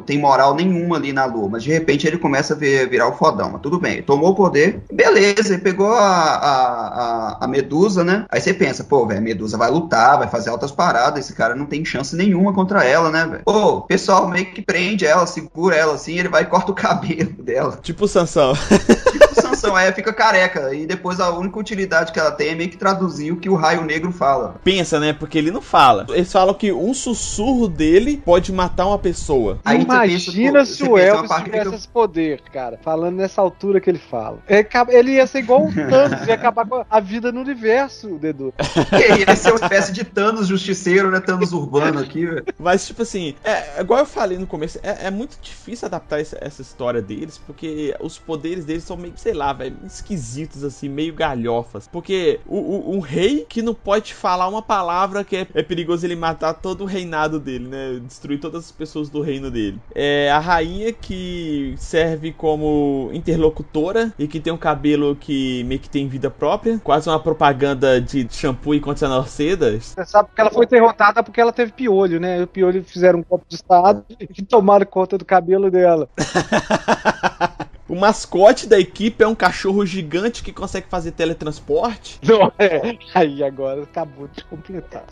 tem 0.07 0.19
moral 0.19 0.55
nenhuma 0.55 0.97
ali 0.97 1.13
na 1.13 1.27
lua. 1.41 1.49
Mas 1.51 1.63
de 1.63 1.71
repente 1.71 2.07
ele 2.07 2.19
começa 2.19 2.55
a 2.55 2.57
ver- 2.57 2.89
virar 2.89 3.09
o 3.09 3.13
fodão. 3.17 3.51
Mas 3.51 3.61
tudo 3.63 3.79
bem, 3.79 4.03
tomou 4.03 4.31
o 4.31 4.35
poder, 4.35 4.83
beleza, 4.93 5.55
ele 5.55 5.63
pegou 5.63 5.93
a, 5.93 6.01
a, 6.01 7.39
a, 7.41 7.45
a 7.45 7.49
Medusa, 7.49 8.05
né? 8.05 8.27
Aí 8.31 8.41
você 8.41 8.53
pensa, 8.55 8.85
pô, 8.85 9.07
velho, 9.07 9.19
a 9.21 9.23
Medusa 9.23 9.57
vai 9.59 9.71
lutar, 9.71 10.19
vai 10.19 10.29
fazer 10.29 10.51
altas 10.51 10.71
paradas, 10.71 11.25
esse 11.25 11.35
cara 11.35 11.55
não 11.55 11.67
tem 11.67 11.85
chance 11.85 12.15
nenhuma 12.17 12.53
contra 12.53 12.85
ela, 12.85 13.11
né, 13.11 13.27
velho? 13.27 13.43
Pô, 13.45 13.77
o 13.79 13.83
pessoal 13.83 14.29
meio 14.29 14.47
que 14.47 14.63
prende 14.63 15.07
ela, 15.07 15.27
segura 15.27 15.77
ela 15.77 15.95
assim, 15.95 16.19
ele 16.19 16.29
vai 16.29 16.43
e 16.43 16.47
corta 16.47 16.73
o 16.73 16.75
cabelo 16.81 17.31
dela. 17.43 17.79
Tipo 17.83 18.07
Sansão. 18.09 18.53
Tipo 18.55 19.33
o 19.39 19.43
Sansão, 19.43 19.77
aí 19.77 19.93
fica 19.93 20.13
careca. 20.13 20.75
E 20.75 20.87
depois 20.87 21.21
a 21.21 21.31
única 21.31 21.59
utilidade 21.59 22.13
que 22.13 22.19
ela 22.21 22.31
tem 22.31 22.49
é 22.49 22.55
meio 22.55 22.71
que 22.71 22.77
traduzir 22.77 23.33
o 23.33 23.37
que 23.37 23.49
o 23.49 23.55
raio 23.55 23.85
negro 23.85 24.13
fala. 24.13 24.57
Pensa, 24.65 24.99
né? 24.99 25.13
Porque 25.13 25.39
ele 25.39 25.51
não 25.51 25.61
fala. 25.61 26.07
Eles 26.11 26.33
falam 26.33 26.55
que 26.55 26.73
um 26.73 26.93
sussurro 26.95 27.69
dele 27.69 28.21
pode 28.25 28.53
matar 28.53 28.87
uma 28.87 28.99
pessoa. 28.99 29.59
Aí 29.65 29.83
Imagina 29.83 30.53
pensa, 30.53 30.71
pô, 30.71 30.75
se 30.75 30.83
o 30.85 30.99
Elvis 30.99 31.20
uma 31.21 31.29
parte 31.29 31.45
que 31.45 31.51
tivesse 31.51 31.65
fica- 31.67 31.77
esse 31.77 31.89
poder, 31.89 32.41
cara. 32.53 32.79
Falando 32.83 33.17
nessa 33.17 33.41
altura 33.41 33.81
que 33.81 33.89
ele 33.91 33.99
fala. 33.99 34.39
É, 34.49 34.67
Ele 34.91 35.13
ia 35.13 35.27
ser 35.27 35.41
igual 35.41 35.65
um 35.65 35.73
Thanos, 35.73 36.27
ia 36.27 36.35
acabar 36.35 36.67
com 36.67 36.85
a 36.89 37.01
vida 37.01 37.31
no 37.33 37.41
universo, 37.41 38.19
Dedu. 38.19 38.53
Ele 38.93 39.25
ia 39.29 39.37
ser 39.37 39.51
uma 39.53 39.61
espécie 39.61 39.93
de 39.93 40.05
Thanos 40.05 40.47
justiceiro, 40.49 41.11
né? 41.11 41.21
Thanos 41.21 41.53
urbano 41.53 42.01
aqui, 42.01 42.27
velho. 42.27 42.45
Mas, 42.59 42.87
tipo 42.87 43.03
assim, 43.03 43.35
é, 43.45 43.81
igual 43.81 44.01
eu 44.01 44.07
falei 44.07 44.39
no 44.39 44.47
começo, 44.47 44.79
é, 44.83 45.07
é 45.07 45.11
muito 45.11 45.39
difícil 45.41 45.87
adaptar 45.87 46.21
essa, 46.21 46.39
essa 46.41 46.63
história 46.63 47.01
deles, 47.03 47.39
porque 47.39 47.95
os 48.01 48.19
poderes 48.19 48.65
deles 48.65 48.85
são 48.85 48.97
meio, 48.97 49.15
sei 49.17 49.33
lá, 49.35 49.53
velho, 49.53 49.77
esquisitos, 49.85 50.65
assim, 50.65 50.89
meio 50.89 51.15
galhofas. 51.15 51.89
Porque 51.89 52.41
o, 52.47 52.57
o- 52.57 52.97
um 52.97 53.01
rei 53.01 53.47
que 53.49 53.63
não 53.63 53.75
pode 53.75 54.15
falar 54.15 54.49
uma 54.49 54.63
palavra 54.63 55.23
que 55.25 55.37
é, 55.37 55.47
é 55.55 55.63
perigoso 55.63 56.05
ele 56.07 56.17
matar 56.17 56.55
todo 56.55 56.83
o 56.83 56.87
reinado 56.87 57.39
dele, 57.39 57.69
né? 57.69 58.01
Destruir 58.07 58.41
todas 58.41 58.65
as 58.67 58.73
pessoas 58.73 59.09
do 59.09 59.21
reino 59.21 59.51
dele. 59.51 59.79
É 59.95 60.31
a 60.31 60.39
rainha 60.39 60.93
que 60.93 61.10
serve 61.77 62.33
como 62.33 63.11
interlocutora 63.13 64.13
e 64.19 64.27
que 64.27 64.41
tem 64.41 64.53
um 64.53 64.59
cabelo 64.59 65.17
que 65.17 65.65
meio 65.65 65.81
que 65.81 65.89
tem 65.89 66.09
vida 66.09 66.31
própria, 66.31 66.79
quase 66.83 67.09
uma 67.09 67.21
propaganda 67.21 68.01
de 68.01 68.27
shampoo 68.31 68.75
e 68.75 68.81
condicionador 68.81 69.29
sedas. 69.29 69.95
Você 69.95 70.05
sabe 70.05 70.29
que 70.35 70.41
ela 70.41 70.51
foi 70.51 70.67
derrotada 70.67 71.23
porque 71.23 71.41
ela 71.41 71.53
teve 71.53 71.73
piolho, 71.73 72.21
né? 72.21 72.43
O 72.43 72.47
piolho 72.47 72.83
fizeram 72.85 73.21
um 73.21 73.23
copo 73.23 73.45
de 73.49 73.57
estado 73.57 74.05
e 74.19 74.43
tomaram 74.43 74.87
conta 74.87 75.17
do 75.17 75.25
cabelo 75.25 75.71
dela. 75.71 76.09
O 77.91 77.97
mascote 77.97 78.69
da 78.69 78.79
equipe 78.79 79.25
é 79.25 79.27
um 79.27 79.35
cachorro 79.35 79.85
gigante 79.85 80.45
que 80.45 80.53
consegue 80.53 80.87
fazer 80.89 81.11
teletransporte. 81.11 82.21
Não, 82.23 82.53
é. 82.57 82.97
Aí 83.13 83.43
agora 83.43 83.83
acabou 83.83 84.29
de 84.29 84.45
completar. 84.45 85.03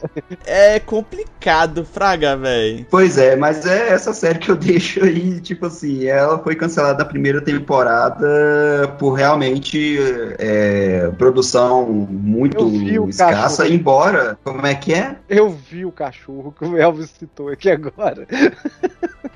É 0.47 0.79
complicado, 0.79 1.85
fraga, 1.85 2.37
velho. 2.37 2.87
Pois 2.89 3.19
é, 3.19 3.35
mas 3.35 3.67
é 3.67 3.89
essa 3.89 4.13
série 4.13 4.39
que 4.39 4.49
eu 4.49 4.55
deixo 4.57 5.05
aí, 5.05 5.41
tipo 5.41 5.67
assim, 5.67 6.07
ela 6.07 6.39
foi 6.39 6.55
cancelada 6.55 7.01
na 7.01 7.05
primeira 7.05 7.41
temporada 7.41 8.95
por 8.97 9.15
realmente 9.15 9.99
é, 10.39 11.11
produção 11.19 11.85
muito 11.89 13.09
escassa, 13.09 13.63
cachorro. 13.63 13.75
embora, 13.75 14.39
como 14.45 14.65
é 14.65 14.77
que 14.77 14.95
é? 14.95 15.17
Eu 15.29 15.51
vi 15.51 15.85
o 15.85 15.91
cachorro 15.91 16.55
que 16.57 16.65
o 16.65 16.77
Elvis 16.77 17.11
citou 17.11 17.49
aqui 17.49 17.69
agora. 17.69 18.25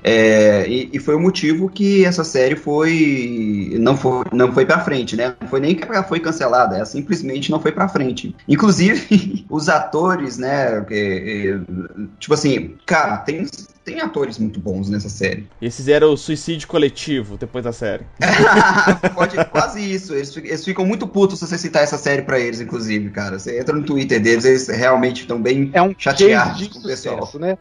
É, 0.03 0.67
e, 0.67 0.89
e 0.91 0.99
foi 0.99 1.15
o 1.15 1.19
motivo 1.19 1.69
que 1.69 2.03
essa 2.03 2.25
série 2.25 2.57
foi 2.57 3.32
não 3.79 3.95
foi 3.97 4.23
não 4.31 4.51
foi 4.51 4.65
para 4.65 4.79
frente, 4.79 5.15
né? 5.15 5.35
Não 5.39 5.47
foi 5.47 5.59
nem 5.59 5.75
que 5.75 5.83
ela 5.83 6.03
foi 6.03 6.19
cancelada, 6.19 6.75
ela 6.75 6.85
simplesmente 6.85 7.51
não 7.51 7.59
foi 7.59 7.71
para 7.71 7.87
frente. 7.87 8.35
Inclusive 8.47 9.45
os 9.49 9.69
atores, 9.69 10.37
né? 10.37 10.81
que, 10.81 10.93
é, 10.93 11.73
tipo 12.19 12.33
assim, 12.33 12.75
cara, 12.85 13.17
tem 13.17 13.45
tem 13.83 13.99
atores 13.99 14.37
muito 14.37 14.59
bons 14.59 14.89
nessa 14.89 15.09
série. 15.09 15.47
Eles 15.61 15.75
fizeram 15.75 16.13
o 16.13 16.17
suicídio 16.17 16.67
coletivo 16.67 17.37
depois 17.37 17.65
da 17.65 17.73
série. 17.73 18.05
Pode, 19.13 19.43
quase 19.45 19.81
isso. 19.81 20.13
Eles, 20.13 20.35
eles 20.37 20.63
ficam 20.63 20.85
muito 20.85 21.05
putos 21.05 21.39
se 21.39 21.45
você 21.47 21.57
citar 21.57 21.83
essa 21.83 21.97
série 21.97 22.21
pra 22.21 22.39
eles, 22.39 22.61
inclusive, 22.61 23.09
cara. 23.09 23.37
Você 23.37 23.59
entra 23.59 23.75
no 23.75 23.83
Twitter 23.83 24.21
deles, 24.21 24.45
eles 24.45 24.67
realmente 24.69 25.21
estão 25.21 25.41
bem 25.41 25.69
É 25.73 25.81
um 25.81 25.93
chateados 25.97 26.67
com 26.69 26.79
o 26.79 26.83
pessoal. 26.83 27.19
sucesso, 27.19 27.39
né? 27.39 27.57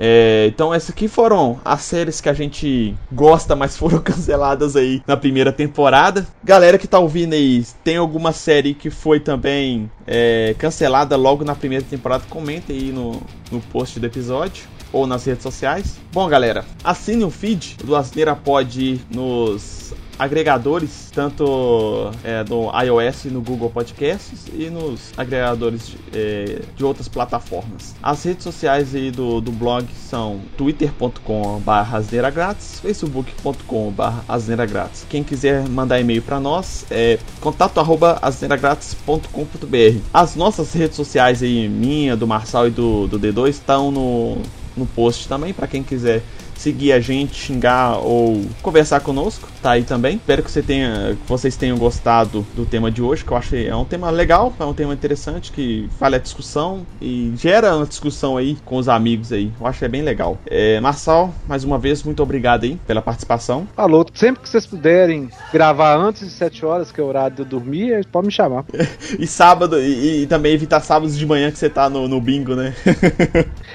É, 0.00 0.46
então 0.46 0.72
essas 0.72 0.90
aqui 0.90 1.08
foram 1.08 1.58
as 1.64 1.80
séries 1.80 2.20
que 2.20 2.28
a 2.28 2.32
gente 2.32 2.94
gosta, 3.10 3.56
mas 3.56 3.76
foram 3.76 3.98
canceladas 4.00 4.76
aí 4.76 5.02
na 5.06 5.16
primeira 5.16 5.52
temporada. 5.52 6.26
Galera 6.42 6.78
que 6.78 6.86
tá 6.86 6.98
ouvindo 6.98 7.32
aí, 7.32 7.66
tem 7.82 7.96
alguma 7.96 8.32
série 8.32 8.74
que 8.74 8.90
foi 8.90 9.18
também 9.18 9.90
é, 10.06 10.54
cancelada 10.56 11.16
logo 11.16 11.44
na 11.44 11.54
primeira 11.54 11.84
temporada? 11.84 12.24
Comenta 12.30 12.72
aí 12.72 12.92
no, 12.92 13.20
no 13.50 13.60
post 13.72 13.98
do 13.98 14.06
episódio 14.06 14.68
ou 14.92 15.06
nas 15.06 15.24
redes 15.24 15.42
sociais. 15.42 15.98
Bom, 16.12 16.28
galera, 16.28 16.64
assine 16.84 17.24
o 17.24 17.30
feed 17.30 17.76
do 17.84 17.96
Asneira 17.96 18.36
Pod 18.36 19.00
nos 19.10 19.92
agregadores, 20.18 21.10
tanto 21.14 22.10
é, 22.24 22.42
no 22.48 22.70
iOS 22.82 23.26
no 23.26 23.40
Google 23.40 23.70
Podcasts 23.70 24.46
e 24.52 24.68
nos 24.68 25.12
agregadores 25.16 25.86
de, 25.88 25.96
é, 26.12 26.62
de 26.76 26.84
outras 26.84 27.06
plataformas. 27.08 27.94
As 28.02 28.24
redes 28.24 28.42
sociais 28.42 28.92
aí 28.94 29.10
do, 29.10 29.40
do 29.40 29.52
blog 29.52 29.86
são 29.94 30.40
twitter.com.br 30.56 32.30
grátis, 32.34 32.80
facebook.com.br 32.80 34.66
grátis. 34.68 35.06
Quem 35.08 35.22
quiser 35.22 35.68
mandar 35.68 36.00
e-mail 36.00 36.22
para 36.22 36.40
nós 36.40 36.84
é 36.90 37.20
contato@asneiragratis.com.br. 37.40 40.00
As 40.12 40.34
nossas 40.34 40.72
redes 40.72 40.96
sociais 40.96 41.42
aí, 41.42 41.68
minha, 41.68 42.16
do 42.16 42.26
Marçal 42.26 42.66
e 42.66 42.70
do, 42.70 43.06
do 43.06 43.18
D2, 43.18 43.48
estão 43.48 43.90
no, 43.90 44.38
no 44.78 44.86
post 44.86 45.28
também 45.28 45.52
para 45.52 45.66
quem 45.66 45.82
quiser 45.82 46.22
seguir 46.58 46.92
a 46.92 47.00
gente, 47.00 47.34
xingar 47.34 47.98
ou 47.98 48.44
conversar 48.60 49.00
conosco, 49.00 49.48
tá 49.62 49.72
aí 49.72 49.84
também. 49.84 50.16
Espero 50.16 50.42
que, 50.42 50.50
você 50.50 50.62
tenha, 50.62 51.16
que 51.20 51.28
vocês 51.28 51.56
tenham 51.56 51.78
gostado 51.78 52.44
do 52.54 52.66
tema 52.66 52.90
de 52.90 53.00
hoje, 53.00 53.24
que 53.24 53.30
eu 53.30 53.36
acho 53.36 53.50
que 53.50 53.66
é 53.66 53.74
um 53.74 53.84
tema 53.84 54.10
legal, 54.10 54.52
é 54.58 54.64
um 54.64 54.74
tema 54.74 54.92
interessante, 54.92 55.52
que 55.52 55.88
vale 55.98 56.16
a 56.16 56.18
discussão 56.18 56.84
e 57.00 57.32
gera 57.36 57.76
uma 57.76 57.86
discussão 57.86 58.36
aí 58.36 58.58
com 58.64 58.76
os 58.76 58.88
amigos 58.88 59.32
aí. 59.32 59.50
Eu 59.58 59.66
acho 59.66 59.78
que 59.78 59.84
é 59.84 59.88
bem 59.88 60.02
legal. 60.02 60.36
É, 60.46 60.80
Marçal, 60.80 61.32
mais 61.46 61.62
uma 61.62 61.78
vez, 61.78 62.02
muito 62.02 62.22
obrigado 62.22 62.64
aí 62.64 62.76
pela 62.86 63.00
participação. 63.00 63.66
Falou, 63.76 64.04
sempre 64.12 64.42
que 64.42 64.48
vocês 64.48 64.66
puderem 64.66 65.30
gravar 65.52 65.96
antes 65.96 66.26
de 66.26 66.30
7 66.32 66.66
horas, 66.66 66.90
que 66.90 67.00
é 67.00 67.04
o 67.04 67.06
horário 67.06 67.36
de 67.36 67.42
eu 67.42 67.46
dormir, 67.46 68.04
pode 68.10 68.26
me 68.26 68.32
chamar. 68.32 68.64
e 69.18 69.26
sábado, 69.26 69.80
e, 69.80 70.22
e, 70.22 70.26
também 70.26 70.52
evitar 70.52 70.80
sábados 70.80 71.16
de 71.16 71.24
manhã 71.24 71.52
que 71.52 71.58
você 71.58 71.70
tá 71.70 71.88
no, 71.88 72.08
no 72.08 72.20
bingo, 72.20 72.56
né? 72.56 72.74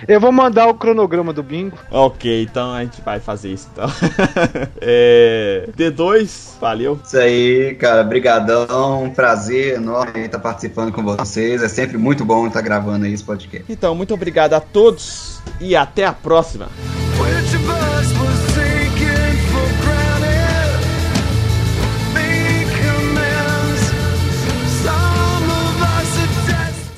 eu 0.07 0.19
vou 0.19 0.31
mandar 0.31 0.67
o 0.67 0.73
cronograma 0.93 1.33
do 1.33 1.41
bingo. 1.41 1.77
Ok, 1.89 2.43
então 2.43 2.71
a 2.71 2.83
gente 2.83 3.01
vai 3.01 3.19
fazer 3.19 3.49
isso 3.49 3.67
então. 3.73 3.89
é, 4.79 5.67
D2, 5.75 6.59
valeu. 6.61 6.99
Isso 7.03 7.17
aí, 7.17 7.75
cara, 7.75 8.03
brigadão, 8.03 9.11
prazer 9.15 9.75
enorme 9.75 10.25
estar 10.25 10.39
participando 10.39 10.91
com 10.91 11.03
vocês. 11.03 11.63
É 11.63 11.67
sempre 11.67 11.97
muito 11.97 12.23
bom 12.23 12.47
estar 12.47 12.61
gravando 12.61 13.05
aí 13.05 13.13
esse 13.13 13.23
podcast. 13.23 13.65
Então, 13.71 13.95
muito 13.95 14.13
obrigado 14.13 14.53
a 14.53 14.59
todos 14.59 15.41
e 15.59 15.75
até 15.75 16.05
a 16.05 16.13
próxima. 16.13 16.69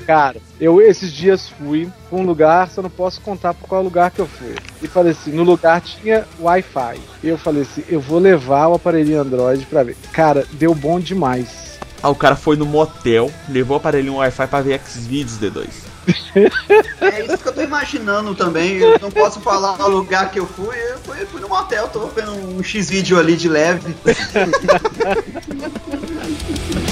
Cara, 0.05 0.37
eu 0.59 0.79
esses 0.79 1.11
dias 1.11 1.49
fui 1.49 1.89
pra 2.09 2.19
um 2.19 2.25
lugar, 2.25 2.69
só 2.69 2.81
não 2.81 2.89
posso 2.89 3.19
contar 3.21 3.55
por 3.55 3.67
qual 3.67 3.81
lugar 3.81 4.11
que 4.11 4.19
eu 4.19 4.27
fui. 4.27 4.55
E 4.81 4.87
falei 4.87 5.13
assim, 5.13 5.31
no 5.31 5.43
lugar 5.43 5.81
tinha 5.81 6.25
Wi-Fi. 6.39 6.99
E 7.23 7.27
eu 7.27 7.37
falei 7.37 7.63
assim, 7.63 7.83
eu 7.89 7.99
vou 7.99 8.19
levar 8.19 8.67
o 8.67 8.75
aparelhinho 8.75 9.21
Android 9.21 9.65
pra 9.65 9.83
ver. 9.83 9.97
Cara, 10.11 10.45
deu 10.53 10.75
bom 10.75 10.99
demais. 10.99 11.79
Ah, 12.03 12.09
o 12.09 12.15
cara 12.15 12.35
foi 12.35 12.55
no 12.55 12.67
motel, 12.67 13.31
levou 13.49 13.77
o 13.77 13.79
aparelhinho 13.79 14.17
Wi-Fi 14.17 14.47
pra 14.47 14.61
ver 14.61 14.73
X-Videos, 14.73 15.39
D2. 15.39 15.67
É 17.01 17.25
isso 17.25 17.39
que 17.39 17.47
eu 17.47 17.53
tô 17.53 17.61
imaginando 17.61 18.35
também. 18.35 18.77
Eu 18.77 18.99
não 18.99 19.09
posso 19.09 19.39
falar 19.39 19.83
o 19.83 19.89
lugar 19.89 20.29
que 20.29 20.39
eu 20.39 20.45
fui. 20.45 20.75
Eu 20.91 20.99
fui, 20.99 21.25
fui 21.25 21.41
no 21.41 21.49
motel, 21.49 21.87
tô 21.87 22.05
vendo 22.07 22.31
um 22.31 22.61
X-vídeo 22.61 23.17
ali 23.17 23.35
de 23.35 23.49
leve. 23.49 23.95